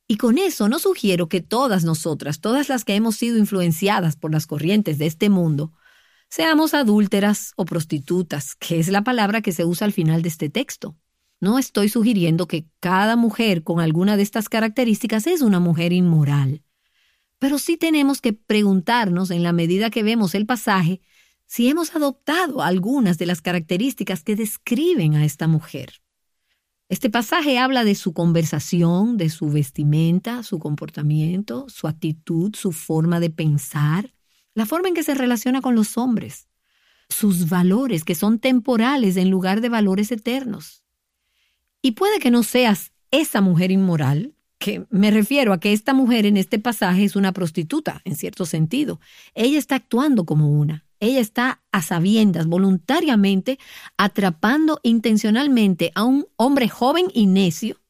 Y 0.08 0.18
con 0.18 0.38
eso 0.38 0.70
no 0.70 0.80
sugiero 0.80 1.28
que 1.28 1.42
todas 1.42 1.84
nosotras, 1.84 2.42
todas 2.42 2.70
las 2.70 2.84
que 2.84 2.96
hemos 2.96 3.16
sido 3.16 3.38
influenciadas 3.38 4.16
por 4.16 4.32
las 4.32 4.48
corrientes 4.48 4.98
de 4.98 5.06
este 5.06 5.30
mundo, 5.30 5.74
seamos 6.30 6.74
adúlteras 6.74 7.54
o 7.56 7.66
prostitutas, 7.66 8.56
que 8.56 8.80
es 8.80 8.90
la 8.90 9.04
palabra 9.04 9.42
que 9.42 9.52
se 9.52 9.66
usa 9.66 9.86
al 9.86 9.94
final 9.94 10.22
de 10.22 10.30
este 10.30 10.50
texto. 10.50 10.98
No 11.44 11.60
estoy 11.60 11.90
sugiriendo 11.90 12.48
que 12.48 12.70
cada 12.80 13.18
mujer 13.18 13.64
con 13.64 13.82
alguna 13.82 14.16
de 14.16 14.24
estas 14.24 14.48
características 14.48 15.28
es 15.28 15.42
una 15.42 15.60
mujer 15.60 15.92
inmoral. 15.92 16.64
Pero 17.38 17.58
sí 17.58 17.76
tenemos 17.76 18.22
que 18.22 18.32
preguntarnos, 18.32 19.30
en 19.30 19.44
la 19.44 19.52
medida 19.52 19.90
que 19.90 20.04
vemos 20.04 20.36
el 20.36 20.46
pasaje, 20.46 21.02
si 21.46 21.68
hemos 21.68 21.98
adoptado 21.98 22.62
algunas 22.62 23.18
de 23.18 23.26
las 23.26 23.42
características 23.42 24.24
que 24.24 24.38
describen 24.38 25.16
a 25.16 25.26
esta 25.26 25.50
mujer. 25.50 26.02
Este 26.88 27.10
pasaje 27.10 27.58
habla 27.58 27.84
de 27.84 27.96
su 27.96 28.14
conversación, 28.14 29.18
de 29.18 29.28
su 29.28 29.50
vestimenta, 29.50 30.44
su 30.44 30.60
comportamiento, 30.60 31.66
su 31.68 31.90
actitud, 31.90 32.56
su 32.56 32.72
forma 32.72 33.20
de 33.20 33.32
pensar, 33.32 34.14
la 34.54 34.66
forma 34.66 34.88
en 34.88 34.94
que 34.94 35.04
se 35.04 35.14
relaciona 35.14 35.60
con 35.60 35.76
los 35.76 35.98
hombres, 35.98 36.48
sus 37.10 37.50
valores 37.50 38.06
que 38.06 38.16
son 38.16 38.40
temporales 38.40 39.18
en 39.18 39.30
lugar 39.30 39.60
de 39.60 39.68
valores 39.68 40.10
eternos. 40.14 40.83
Y 41.86 41.92
puede 41.92 42.20
que 42.20 42.32
no 42.32 42.44
seas 42.44 42.94
esa 43.12 43.42
mujer 43.42 43.70
inmoral, 43.70 44.34
que 44.58 44.86
me 44.90 45.12
refiero 45.12 45.52
a 45.52 45.60
que 45.60 45.74
esta 45.74 45.94
mujer 45.94 46.26
en 46.26 46.38
este 46.38 46.58
pasaje 46.58 47.04
es 47.04 47.18
una 47.18 47.34
prostituta, 47.34 48.02
en 48.06 48.16
cierto 48.16 48.46
sentido. 48.46 49.02
Ella 49.36 49.60
está 49.60 49.76
actuando 49.76 50.26
como 50.26 50.50
una. 50.50 50.86
Ella 51.02 51.20
está 51.20 51.62
a 51.74 51.82
sabiendas, 51.82 52.48
voluntariamente, 52.48 53.60
atrapando 53.98 54.80
intencionalmente 54.84 55.92
a 55.94 56.06
un 56.06 56.26
hombre 56.38 56.70
joven 56.70 57.08
y 57.14 57.26
necio. 57.26 57.82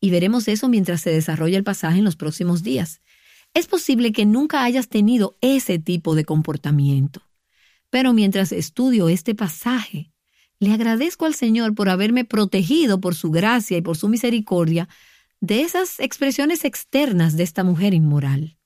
Y 0.00 0.08
veremos 0.08 0.48
eso 0.48 0.70
mientras 0.70 1.02
se 1.02 1.10
desarrolla 1.10 1.58
el 1.58 1.64
pasaje 1.64 1.98
en 1.98 2.04
los 2.04 2.16
próximos 2.16 2.62
días. 2.62 3.02
Es 3.52 3.66
posible 3.66 4.12
que 4.12 4.24
nunca 4.24 4.64
hayas 4.64 4.88
tenido 4.88 5.36
ese 5.42 5.78
tipo 5.78 6.14
de 6.14 6.24
comportamiento. 6.24 7.20
Pero 7.90 8.14
mientras 8.14 8.52
estudio 8.52 9.10
este 9.10 9.34
pasaje, 9.34 10.10
le 10.58 10.72
agradezco 10.72 11.26
al 11.26 11.34
Señor 11.34 11.74
por 11.74 11.88
haberme 11.88 12.24
protegido 12.24 13.00
por 13.00 13.14
su 13.14 13.30
gracia 13.30 13.76
y 13.76 13.82
por 13.82 13.96
su 13.96 14.08
misericordia 14.08 14.88
de 15.40 15.62
esas 15.62 16.00
expresiones 16.00 16.64
externas 16.64 17.36
de 17.36 17.42
esta 17.42 17.62
mujer 17.62 17.94
inmoral. 17.94 18.56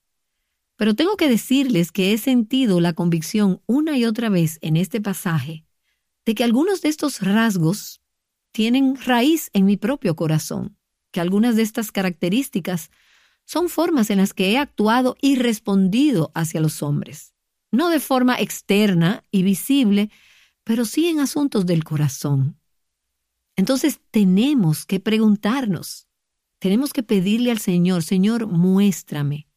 Pero 0.77 0.95
tengo 0.95 1.17
que 1.17 1.29
decirles 1.29 1.91
que 1.91 2.13
he 2.13 2.17
sentido 2.17 2.79
la 2.79 2.93
convicción 2.93 3.61
una 3.65 3.97
y 3.97 4.05
otra 4.05 4.29
vez 4.29 4.57
en 4.61 4.77
este 4.77 5.01
pasaje 5.01 5.65
de 6.25 6.35
que 6.35 6.43
algunos 6.43 6.81
de 6.81 6.89
estos 6.89 7.21
rasgos 7.21 8.01
tienen 8.51 8.95
raíz 8.95 9.49
en 9.53 9.65
mi 9.65 9.77
propio 9.77 10.15
corazón, 10.15 10.77
que 11.11 11.19
algunas 11.19 11.55
de 11.55 11.63
estas 11.63 11.91
características 11.91 12.89
son 13.45 13.69
formas 13.69 14.09
en 14.09 14.17
las 14.17 14.33
que 14.33 14.51
he 14.51 14.57
actuado 14.57 15.17
y 15.21 15.35
respondido 15.35 16.31
hacia 16.35 16.61
los 16.61 16.81
hombres, 16.83 17.33
no 17.71 17.89
de 17.89 17.99
forma 17.99 18.39
externa 18.39 19.23
y 19.31 19.43
visible, 19.43 20.09
pero 20.63 20.85
sí 20.85 21.07
en 21.07 21.19
asuntos 21.19 21.65
del 21.65 21.83
corazón. 21.83 22.59
Entonces 23.55 23.99
tenemos 24.11 24.85
que 24.85 24.99
preguntarnos, 24.99 26.07
tenemos 26.59 26.93
que 26.93 27.03
pedirle 27.03 27.51
al 27.51 27.59
Señor, 27.59 28.03
Señor, 28.03 28.47
muéstrame. 28.47 29.47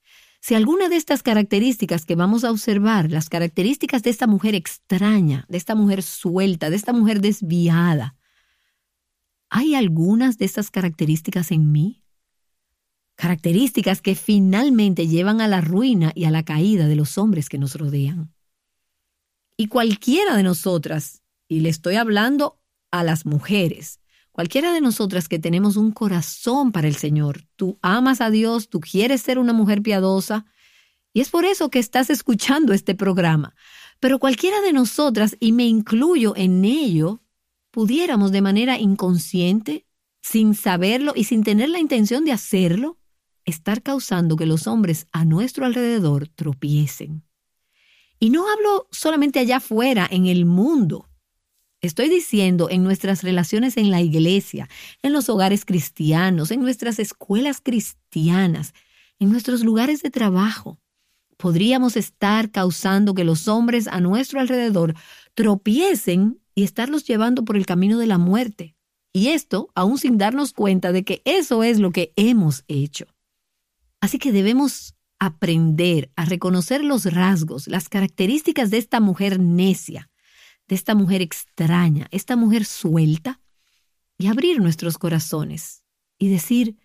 Si 0.41 0.55
alguna 0.55 0.91
de 0.91 0.97
estas 0.97 1.23
características 1.23 2.05
que 2.05 2.17
vamos 2.17 2.45
a 2.45 2.51
observar, 2.51 3.11
las 3.11 3.31
características 3.31 4.03
de 4.03 4.11
esta 4.11 4.27
mujer 4.27 4.55
extraña, 4.55 5.47
de 5.49 5.57
esta 5.57 5.75
mujer 5.75 6.03
suelta, 6.03 6.69
de 6.69 6.77
esta 6.77 6.93
mujer 6.93 7.23
desviada, 7.23 8.15
¿hay 9.49 9.75
algunas 9.75 10.37
de 10.37 10.45
estas 10.45 10.71
características 10.71 11.51
en 11.51 11.73
mí? 11.73 12.03
Características 13.15 14.03
que 14.03 14.15
finalmente 14.15 15.07
llevan 15.07 15.41
a 15.41 15.49
la 15.49 15.63
ruina 15.63 16.13
y 16.15 16.25
a 16.25 16.31
la 16.31 16.43
caída 16.43 16.89
de 16.89 16.97
los 16.97 17.17
hombres 17.17 17.49
que 17.49 17.57
nos 17.57 17.77
rodean. 17.77 18.34
Y 19.57 19.69
cualquiera 19.69 20.37
de 20.37 20.43
nosotras, 20.43 21.23
y 21.49 21.61
le 21.61 21.69
estoy 21.69 21.95
hablando 21.95 22.61
a 22.91 23.05
las 23.05 23.25
mujeres, 23.25 24.01
cualquiera 24.33 24.73
de 24.73 24.81
nosotras 24.81 25.29
que 25.29 25.39
tenemos 25.39 25.77
un 25.77 25.93
corazón 25.93 26.73
para 26.73 26.89
el 26.89 26.97
Señor, 26.97 27.47
tú 27.55 27.79
amas 27.81 28.21
a 28.21 28.31
Dios, 28.31 28.69
tú 28.69 28.81
quieres 28.81 29.23
ser 29.23 29.39
una 29.39 29.53
mujer 29.53 29.81
piadosa, 29.81 30.45
y 31.13 31.21
es 31.21 31.31
por 31.31 31.45
eso 31.45 31.71
que 31.71 31.79
estás 31.79 32.11
escuchando 32.11 32.73
este 32.73 32.97
programa. 32.97 33.55
Pero 34.01 34.19
cualquiera 34.19 34.61
de 34.61 34.73
nosotras, 34.73 35.37
y 35.39 35.53
me 35.53 35.65
incluyo 35.65 36.35
en 36.37 36.65
ello, 36.65 37.23
pudiéramos 37.71 38.33
de 38.33 38.43
manera 38.43 38.79
inconsciente, 38.79 39.87
sin 40.21 40.55
saberlo 40.55 41.13
y 41.15 41.25
sin 41.25 41.45
tener 41.45 41.69
la 41.69 41.79
intención 41.79 42.25
de 42.25 42.33
hacerlo, 42.33 42.99
estar 43.45 43.83
causando 43.83 44.35
que 44.37 44.47
los 44.47 44.67
hombres 44.67 45.07
a 45.13 45.25
nuestro 45.25 45.65
alrededor 45.65 46.27
tropiecen. 46.29 47.23
Y 48.19 48.31
no 48.31 48.49
hablo 48.51 48.89
solamente 48.91 49.39
allá 49.39 49.57
afuera, 49.59 50.07
en 50.11 50.27
el 50.27 50.47
mundo. 50.47 51.09
Estoy 51.81 52.09
diciendo 52.09 52.71
en 52.71 52.83
nuestras 52.83 53.23
relaciones 53.23 53.77
en 53.77 53.91
la 53.91 54.01
iglesia, 54.01 54.69
en 55.03 55.13
los 55.13 55.29
hogares 55.29 55.67
cristianos, 55.67 56.51
en 56.51 56.61
nuestras 56.61 56.99
escuelas 56.99 57.61
cristianas, 57.61 58.73
en 59.19 59.31
nuestros 59.31 59.63
lugares 59.63 60.01
de 60.01 60.11
trabajo. 60.11 60.79
Podríamos 61.37 61.97
estar 61.97 62.51
causando 62.51 63.15
que 63.15 63.25
los 63.25 63.49
hombres 63.49 63.87
a 63.89 64.01
nuestro 64.01 64.41
alrededor 64.41 64.95
tropiecen 65.35 66.41
y 66.55 66.63
estarlos 66.63 67.05
llevando 67.05 67.45
por 67.45 67.57
el 67.57 67.67
camino 67.67 67.99
de 67.99 68.07
la 68.07 68.19
muerte. 68.19 68.77
Y 69.13 69.29
esto 69.29 69.69
aún 69.75 69.99
sin 69.99 70.17
darnos 70.17 70.53
cuenta 70.53 70.91
de 70.91 71.05
que 71.05 71.21
eso 71.25 71.63
es 71.63 71.79
lo 71.79 71.91
que 71.91 72.13
hemos 72.17 72.65
hecho. 72.67 73.07
Así 74.01 74.19
que 74.19 74.33
debemos 74.33 74.95
aprender 75.27 76.11
a 76.17 76.25
reconocer 76.25 76.85
los 76.85 77.05
rasgos, 77.07 77.69
las 77.69 77.89
características 77.89 78.71
de 78.71 78.79
esta 78.79 79.01
mujer 79.01 79.41
necia, 79.41 80.11
de 80.69 80.75
esta 80.75 80.95
mujer 80.95 81.23
extraña, 81.23 82.09
esta 82.11 82.37
mujer 82.37 82.65
suelta, 82.65 83.41
y 84.19 84.29
abrir 84.29 84.61
nuestros 84.61 84.99
corazones 84.99 85.85
y 86.19 86.29
decir, 86.29 86.77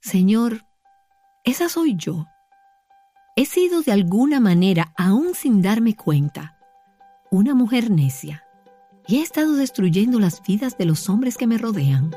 Señor, 0.00 0.64
esa 1.44 1.68
soy 1.68 1.96
yo. 1.96 2.26
He 3.36 3.44
sido 3.44 3.82
de 3.82 3.92
alguna 3.92 4.40
manera, 4.40 4.92
aún 4.96 5.34
sin 5.34 5.62
darme 5.62 5.94
cuenta, 5.94 6.58
una 7.30 7.54
mujer 7.54 7.90
necia, 7.90 8.44
y 9.06 9.18
he 9.18 9.22
estado 9.22 9.54
destruyendo 9.54 10.18
las 10.18 10.42
vidas 10.42 10.76
de 10.76 10.86
los 10.86 11.08
hombres 11.08 11.36
que 11.36 11.46
me 11.46 11.58
rodean. 11.58 12.14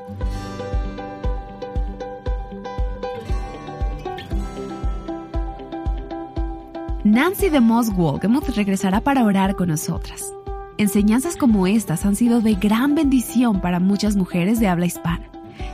Nancy 7.12 7.50
de 7.50 7.60
Moss 7.60 7.94
Wolgemuth 7.94 8.48
regresará 8.56 9.02
para 9.02 9.26
orar 9.26 9.58
con 9.58 9.68
nosotras. 9.68 10.34
Enseñanzas 10.78 11.36
como 11.36 11.68
estas 11.68 12.06
han 12.06 12.16
sido 12.16 12.40
de 12.40 12.54
gran 12.54 12.96
bendición 12.96 13.60
para 13.60 13.82
muchas 13.82 14.16
mujeres 14.16 14.62
de 14.62 14.70
habla 14.70 14.86
hispana. 14.86 15.30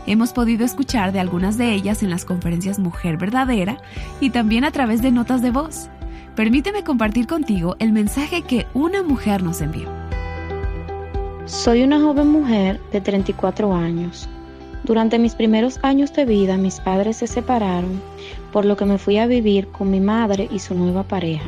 Hemos 0.08 0.34
podido 0.34 0.66
escuchar 0.66 1.12
de 1.12 1.20
algunas 1.20 1.60
de 1.60 1.74
ellas 1.74 2.02
en 2.02 2.10
las 2.10 2.26
conferencias 2.26 2.80
Mujer 2.80 3.18
Verdadera 3.18 3.78
y 4.20 4.32
también 4.32 4.64
a 4.64 4.72
través 4.72 5.04
de 5.04 5.12
notas 5.12 5.44
de 5.44 5.52
voz. 5.52 5.92
Permíteme 6.36 6.84
compartir 6.84 7.28
contigo 7.28 7.76
el 7.78 7.92
mensaje 7.92 8.42
que 8.42 8.66
una 8.74 9.04
mujer 9.04 9.44
nos 9.44 9.62
envió. 9.62 9.88
Soy 11.46 11.84
una 11.84 12.00
joven 12.00 12.30
mujer 12.30 12.82
de 12.92 13.00
34 13.00 13.76
años. 13.76 14.28
Durante 14.84 15.20
mis 15.20 15.36
primeros 15.36 15.78
años 15.84 16.12
de 16.14 16.26
vida 16.26 16.58
mis 16.58 16.80
padres 16.80 17.18
se 17.18 17.28
separaron 17.28 18.02
por 18.58 18.66
lo 18.66 18.76
que 18.76 18.86
me 18.86 18.98
fui 18.98 19.20
a 19.20 19.28
vivir 19.28 19.68
con 19.68 19.92
mi 19.92 20.00
madre 20.00 20.50
y 20.52 20.58
su 20.58 20.74
nueva 20.74 21.04
pareja. 21.04 21.48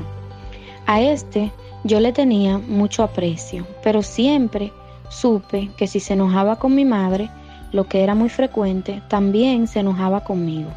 A 0.85 1.01
este 1.01 1.51
yo 1.83 1.99
le 1.99 2.13
tenía 2.13 2.59
mucho 2.59 3.01
aprecio, 3.01 3.65
pero 3.83 4.03
siempre 4.03 4.71
supe 5.09 5.71
que 5.75 5.87
si 5.87 5.99
se 5.99 6.13
enojaba 6.13 6.57
con 6.57 6.75
mi 6.75 6.85
madre, 6.85 7.31
lo 7.71 7.87
que 7.87 8.03
era 8.03 8.13
muy 8.13 8.29
frecuente, 8.29 9.01
también 9.07 9.67
se 9.67 9.79
enojaba 9.79 10.23
conmigo, 10.23 10.69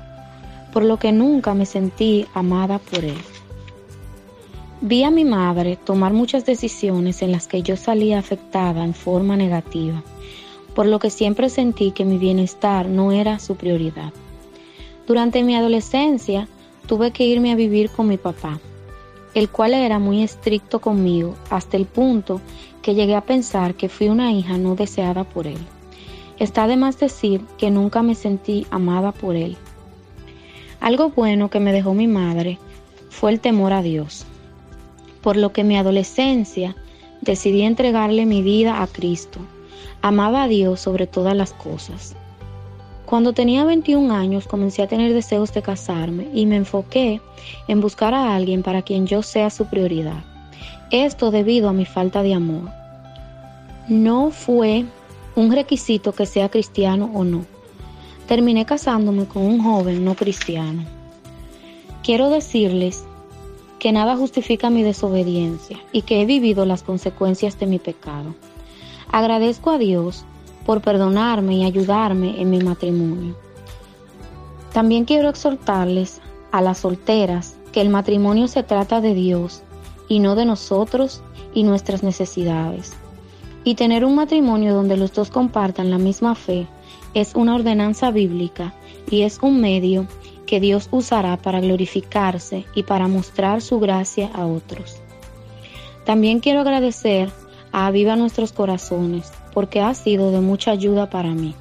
por 0.72 0.84
lo 0.84 0.98
que 0.98 1.12
nunca 1.12 1.52
me 1.52 1.66
sentí 1.66 2.24
amada 2.32 2.78
por 2.78 3.04
él. 3.04 3.20
Vi 4.80 5.04
a 5.04 5.10
mi 5.10 5.26
madre 5.26 5.76
tomar 5.76 6.14
muchas 6.14 6.46
decisiones 6.46 7.20
en 7.20 7.32
las 7.32 7.46
que 7.46 7.62
yo 7.62 7.76
salía 7.76 8.18
afectada 8.18 8.82
en 8.86 8.94
forma 8.94 9.36
negativa, 9.36 10.02
por 10.74 10.86
lo 10.86 10.98
que 10.98 11.10
siempre 11.10 11.50
sentí 11.50 11.90
que 11.90 12.06
mi 12.06 12.16
bienestar 12.16 12.88
no 12.88 13.12
era 13.12 13.38
su 13.38 13.56
prioridad. 13.56 14.14
Durante 15.12 15.42
mi 15.42 15.54
adolescencia 15.54 16.48
tuve 16.86 17.10
que 17.10 17.26
irme 17.26 17.52
a 17.52 17.54
vivir 17.54 17.90
con 17.90 18.08
mi 18.08 18.16
papá, 18.16 18.58
el 19.34 19.50
cual 19.50 19.74
era 19.74 19.98
muy 19.98 20.22
estricto 20.22 20.80
conmigo 20.80 21.34
hasta 21.50 21.76
el 21.76 21.84
punto 21.84 22.40
que 22.80 22.94
llegué 22.94 23.14
a 23.14 23.20
pensar 23.20 23.74
que 23.74 23.90
fui 23.90 24.08
una 24.08 24.32
hija 24.32 24.56
no 24.56 24.74
deseada 24.74 25.24
por 25.24 25.46
él. 25.46 25.58
Está 26.38 26.66
de 26.66 26.78
más 26.78 26.98
decir 26.98 27.42
que 27.58 27.70
nunca 27.70 28.02
me 28.02 28.14
sentí 28.14 28.66
amada 28.70 29.12
por 29.12 29.36
él. 29.36 29.58
Algo 30.80 31.10
bueno 31.10 31.50
que 31.50 31.60
me 31.60 31.74
dejó 31.74 31.92
mi 31.92 32.06
madre 32.06 32.58
fue 33.10 33.32
el 33.32 33.40
temor 33.40 33.74
a 33.74 33.82
Dios, 33.82 34.24
por 35.20 35.36
lo 35.36 35.52
que 35.52 35.60
en 35.60 35.68
mi 35.68 35.76
adolescencia 35.76 36.74
decidí 37.20 37.60
entregarle 37.60 38.24
mi 38.24 38.40
vida 38.40 38.82
a 38.82 38.86
Cristo. 38.86 39.40
Amaba 40.00 40.44
a 40.44 40.48
Dios 40.48 40.80
sobre 40.80 41.06
todas 41.06 41.36
las 41.36 41.52
cosas. 41.52 42.16
Cuando 43.12 43.34
tenía 43.34 43.66
21 43.66 44.14
años 44.14 44.46
comencé 44.48 44.80
a 44.80 44.86
tener 44.86 45.12
deseos 45.12 45.52
de 45.52 45.60
casarme 45.60 46.30
y 46.32 46.46
me 46.46 46.56
enfoqué 46.56 47.20
en 47.68 47.82
buscar 47.82 48.14
a 48.14 48.34
alguien 48.34 48.62
para 48.62 48.80
quien 48.80 49.06
yo 49.06 49.22
sea 49.22 49.50
su 49.50 49.66
prioridad. 49.66 50.24
Esto 50.90 51.30
debido 51.30 51.68
a 51.68 51.74
mi 51.74 51.84
falta 51.84 52.22
de 52.22 52.32
amor. 52.32 52.70
No 53.86 54.30
fue 54.30 54.86
un 55.36 55.52
requisito 55.52 56.12
que 56.12 56.24
sea 56.24 56.48
cristiano 56.48 57.10
o 57.12 57.22
no. 57.22 57.44
Terminé 58.28 58.64
casándome 58.64 59.26
con 59.26 59.42
un 59.42 59.62
joven 59.62 60.06
no 60.06 60.14
cristiano. 60.14 60.82
Quiero 62.02 62.30
decirles 62.30 63.04
que 63.78 63.92
nada 63.92 64.16
justifica 64.16 64.70
mi 64.70 64.82
desobediencia 64.82 65.78
y 65.92 66.00
que 66.00 66.22
he 66.22 66.24
vivido 66.24 66.64
las 66.64 66.82
consecuencias 66.82 67.58
de 67.58 67.66
mi 67.66 67.78
pecado. 67.78 68.34
Agradezco 69.10 69.68
a 69.68 69.76
Dios 69.76 70.24
por 70.64 70.80
perdonarme 70.80 71.56
y 71.56 71.64
ayudarme 71.64 72.40
en 72.40 72.50
mi 72.50 72.60
matrimonio. 72.60 73.36
También 74.72 75.04
quiero 75.04 75.28
exhortarles 75.28 76.20
a 76.50 76.60
las 76.60 76.78
solteras 76.78 77.56
que 77.72 77.80
el 77.80 77.88
matrimonio 77.88 78.48
se 78.48 78.62
trata 78.62 79.00
de 79.00 79.14
Dios 79.14 79.62
y 80.08 80.18
no 80.18 80.34
de 80.34 80.44
nosotros 80.44 81.22
y 81.54 81.62
nuestras 81.62 82.02
necesidades. 82.02 82.92
Y 83.64 83.74
tener 83.74 84.04
un 84.04 84.14
matrimonio 84.14 84.74
donde 84.74 84.96
los 84.96 85.12
dos 85.12 85.30
compartan 85.30 85.90
la 85.90 85.98
misma 85.98 86.34
fe 86.34 86.66
es 87.14 87.34
una 87.34 87.54
ordenanza 87.54 88.10
bíblica 88.10 88.74
y 89.10 89.22
es 89.22 89.38
un 89.42 89.60
medio 89.60 90.06
que 90.46 90.60
Dios 90.60 90.88
usará 90.90 91.36
para 91.36 91.60
glorificarse 91.60 92.64
y 92.74 92.82
para 92.82 93.08
mostrar 93.08 93.62
su 93.62 93.78
gracia 93.78 94.30
a 94.34 94.46
otros. 94.46 94.96
También 96.04 96.40
quiero 96.40 96.60
agradecer 96.60 97.30
Aviva 97.72 98.16
Nuestros 98.16 98.52
Corazones 98.52 99.32
porque 99.54 99.80
ha 99.80 99.94
sido 99.94 100.30
de 100.30 100.40
mucha 100.40 100.70
ayuda 100.70 101.08
para 101.08 101.30
mí. 101.30 101.54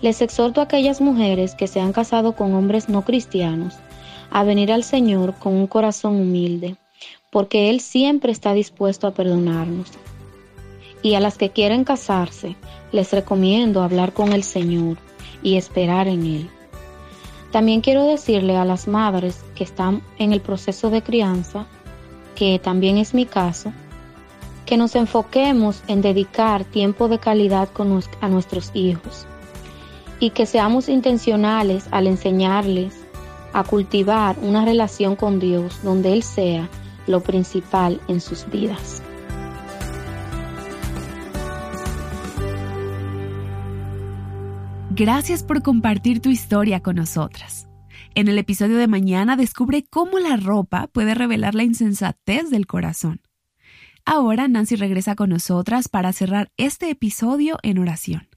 Les 0.00 0.20
exhorto 0.20 0.60
a 0.60 0.64
aquellas 0.64 1.00
mujeres 1.00 1.54
que 1.54 1.68
se 1.68 1.80
han 1.80 1.92
casado 1.92 2.34
con 2.34 2.54
hombres 2.54 2.88
no 2.88 3.02
cristianos 3.04 3.74
a 4.30 4.42
venir 4.42 4.72
al 4.72 4.82
Señor 4.82 5.34
con 5.34 5.54
un 5.54 5.66
corazón 5.66 6.16
humilde, 6.16 6.76
porque 7.30 7.68
Él 7.68 7.80
siempre 7.80 8.32
está 8.32 8.54
dispuesto 8.54 9.06
a 9.06 9.12
perdonarnos. 9.12 9.90
Y 11.02 11.14
a 11.14 11.20
las 11.20 11.36
que 11.36 11.50
quieren 11.50 11.84
casarse, 11.84 12.56
les 12.92 13.12
recomiendo 13.12 13.82
hablar 13.82 14.14
con 14.14 14.32
el 14.32 14.42
Señor 14.42 14.96
y 15.42 15.56
esperar 15.56 16.08
en 16.08 16.24
Él. 16.24 16.50
También 17.50 17.82
quiero 17.82 18.06
decirle 18.06 18.56
a 18.56 18.64
las 18.64 18.88
madres 18.88 19.44
que 19.54 19.64
están 19.64 20.02
en 20.18 20.32
el 20.32 20.40
proceso 20.40 20.88
de 20.88 21.02
crianza, 21.02 21.66
que 22.34 22.58
también 22.58 22.96
es 22.96 23.12
mi 23.12 23.26
caso, 23.26 23.72
que 24.66 24.76
nos 24.76 24.94
enfoquemos 24.94 25.82
en 25.88 26.02
dedicar 26.02 26.64
tiempo 26.64 27.08
de 27.08 27.18
calidad 27.18 27.68
a 28.20 28.28
nuestros 28.28 28.70
hijos 28.74 29.26
y 30.18 30.30
que 30.30 30.46
seamos 30.46 30.88
intencionales 30.88 31.88
al 31.90 32.06
enseñarles 32.06 32.94
a 33.52 33.64
cultivar 33.64 34.36
una 34.40 34.64
relación 34.64 35.16
con 35.16 35.40
Dios 35.40 35.80
donde 35.82 36.12
Él 36.12 36.22
sea 36.22 36.68
lo 37.06 37.20
principal 37.20 38.00
en 38.08 38.20
sus 38.20 38.48
vidas. 38.48 39.02
Gracias 44.94 45.42
por 45.42 45.62
compartir 45.62 46.20
tu 46.20 46.28
historia 46.28 46.80
con 46.80 46.96
nosotras. 46.96 47.66
En 48.14 48.28
el 48.28 48.36
episodio 48.36 48.76
de 48.76 48.88
mañana 48.88 49.36
descubre 49.36 49.84
cómo 49.88 50.18
la 50.18 50.36
ropa 50.36 50.86
puede 50.86 51.14
revelar 51.14 51.54
la 51.54 51.64
insensatez 51.64 52.50
del 52.50 52.66
corazón. 52.66 53.22
Ahora 54.04 54.48
Nancy 54.48 54.74
regresa 54.74 55.14
con 55.14 55.30
nosotras 55.30 55.88
para 55.88 56.12
cerrar 56.12 56.50
este 56.56 56.90
episodio 56.90 57.58
en 57.62 57.78
oración. 57.78 58.28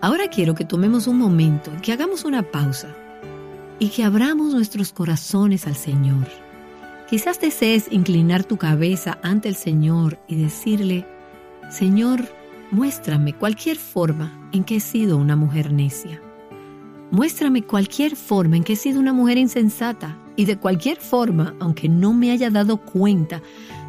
Ahora 0.00 0.28
quiero 0.28 0.54
que 0.54 0.64
tomemos 0.64 1.06
un 1.06 1.18
momento, 1.18 1.70
que 1.82 1.92
hagamos 1.92 2.24
una 2.24 2.42
pausa 2.42 2.94
y 3.78 3.88
que 3.88 4.04
abramos 4.04 4.54
nuestros 4.54 4.92
corazones 4.92 5.66
al 5.66 5.76
Señor. 5.76 6.28
Quizás 7.08 7.40
desees 7.40 7.88
inclinar 7.90 8.44
tu 8.44 8.56
cabeza 8.56 9.18
ante 9.22 9.48
el 9.48 9.54
Señor 9.54 10.18
y 10.26 10.36
decirle, 10.36 11.06
Señor, 11.70 12.26
muéstrame 12.70 13.34
cualquier 13.34 13.76
forma 13.76 14.48
en 14.52 14.64
que 14.64 14.76
he 14.76 14.80
sido 14.80 15.18
una 15.18 15.36
mujer 15.36 15.72
necia. 15.72 16.22
Muéstrame 17.10 17.62
cualquier 17.62 18.16
forma 18.16 18.56
en 18.56 18.64
que 18.64 18.74
he 18.74 18.76
sido 18.76 18.98
una 18.98 19.12
mujer 19.12 19.36
insensata 19.36 20.18
y 20.36 20.44
de 20.44 20.56
cualquier 20.56 20.98
forma, 20.98 21.54
aunque 21.60 21.88
no 21.88 22.12
me 22.12 22.30
haya 22.30 22.50
dado 22.50 22.78
cuenta, 22.78 23.42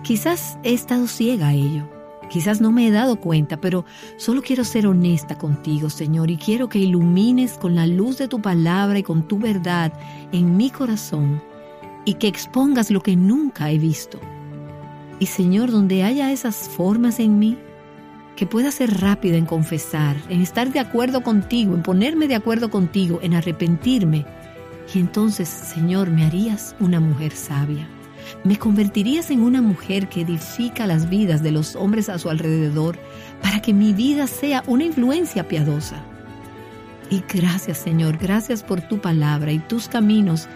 quizás 0.04 0.58
he 0.64 0.74
estado 0.74 1.08
ciega 1.08 1.50
a 1.50 1.54
ello. 1.54 1.90
Quizás 2.30 2.60
no 2.60 2.72
me 2.72 2.88
he 2.88 2.92
dado 2.92 3.18
cuenta, 3.18 3.62
pero 3.62 3.86
solo 4.18 4.42
quiero 4.42 4.64
ser 4.64 4.88
honesta 4.88 5.38
contigo, 5.38 5.90
Señor, 5.90 6.32
y 6.32 6.38
quiero 6.38 6.70
que 6.70 6.80
ilumines 6.80 7.54
con 7.54 7.76
la 7.76 7.86
luz 7.86 8.18
de 8.18 8.28
tu 8.28 8.42
palabra 8.42 8.98
y 8.98 9.04
con 9.04 9.28
tu 9.28 9.38
verdad 9.38 9.94
en 10.32 10.58
mi 10.58 10.70
corazón 10.72 11.42
y 12.04 12.16
que 12.16 12.28
expongas 12.28 12.90
lo 12.90 13.02
que 13.02 13.16
nunca 13.16 13.70
he 13.72 13.78
visto. 13.78 14.20
Y 15.20 15.28
Señor, 15.28 15.72
donde 15.72 16.04
haya 16.04 16.32
esas 16.32 16.68
formas 16.70 17.20
en 17.20 17.40
mí, 17.40 17.58
que 18.36 18.46
pueda 18.46 18.72
ser 18.72 19.00
rápida 19.00 19.38
en 19.38 19.46
confesar, 19.46 20.18
en 20.30 20.42
estar 20.42 20.72
de 20.72 20.80
acuerdo 20.80 21.24
contigo, 21.24 21.74
en 21.74 21.84
ponerme 21.84 22.28
de 22.28 22.36
acuerdo 22.36 22.70
contigo, 22.70 23.20
en 23.22 23.34
arrepentirme. 23.34 24.26
Y 24.94 25.00
entonces, 25.00 25.50
Señor, 25.50 26.10
me 26.10 26.26
harías 26.26 26.76
una 26.80 27.00
mujer 27.00 27.32
sabia. 27.32 27.88
Me 28.44 28.58
convertirías 28.58 29.30
en 29.32 29.42
una 29.42 29.62
mujer 29.62 30.08
que 30.10 30.22
edifica 30.22 30.88
las 30.88 31.10
vidas 31.10 31.44
de 31.44 31.52
los 31.52 31.76
hombres 31.76 32.10
a 32.10 32.18
su 32.18 32.30
alrededor 32.30 32.98
para 33.42 33.62
que 33.62 33.74
mi 33.74 33.94
vida 33.94 34.28
sea 34.28 34.64
una 34.68 34.84
influencia 34.84 35.48
piadosa. 35.48 36.02
Y 37.10 37.24
gracias 37.32 37.78
Señor, 37.78 38.18
gracias 38.18 38.64
por 38.64 38.82
tu 38.82 39.00
palabra 39.00 39.52
y 39.52 39.60
tus 39.60 39.88
caminos 39.88 40.48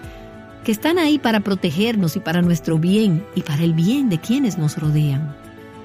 que 0.63 0.71
están 0.71 0.97
ahí 0.97 1.19
para 1.19 1.39
protegernos 1.39 2.15
y 2.15 2.19
para 2.19 2.41
nuestro 2.41 2.77
bien 2.79 3.23
y 3.35 3.41
para 3.41 3.63
el 3.63 3.73
bien 3.73 4.09
de 4.09 4.19
quienes 4.19 4.57
nos 4.57 4.77
rodean. 4.77 5.35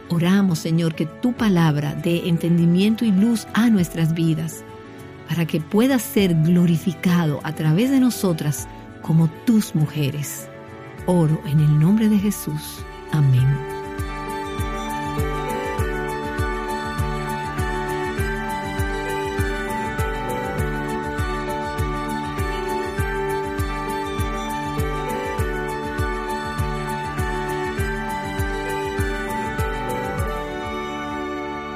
Oramos, 0.09 0.59
Señor, 0.59 0.95
que 0.95 1.07
tu 1.07 1.33
palabra 1.33 1.95
dé 1.95 2.29
entendimiento 2.29 3.05
y 3.05 3.13
luz 3.13 3.47
a 3.55 3.71
nuestras 3.71 4.15
vidas, 4.15 4.65
para 5.29 5.47
que 5.47 5.61
puedas 5.61 6.03
ser 6.03 6.35
glorificado 6.35 7.41
a 7.43 7.55
través 7.55 7.91
de 7.91 8.01
nosotras 8.01 8.69
como 9.03 9.29
tus 9.45 9.75
mujeres. 9.75 10.49
Oro 11.07 11.41
en 11.47 11.61
el 11.61 11.79
nombre 11.79 12.09
de 12.09 12.19
Jesús. 12.19 12.85
Amén. 13.13 13.75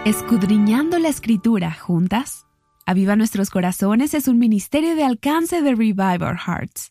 Escudriñando 0.09 0.99
la 0.99 1.09
escritura 1.09 1.71
juntas. 1.75 2.48
Aviva 2.89 3.17
Nuestros 3.17 3.51
Corazones 3.51 4.15
es 4.15 4.29
un 4.29 4.39
ministerio 4.39 4.97
de 4.97 5.05
alcance 5.05 5.61
de 5.61 5.75
Revive 5.75 6.25
Our 6.25 6.39
Hearts. 6.47 6.91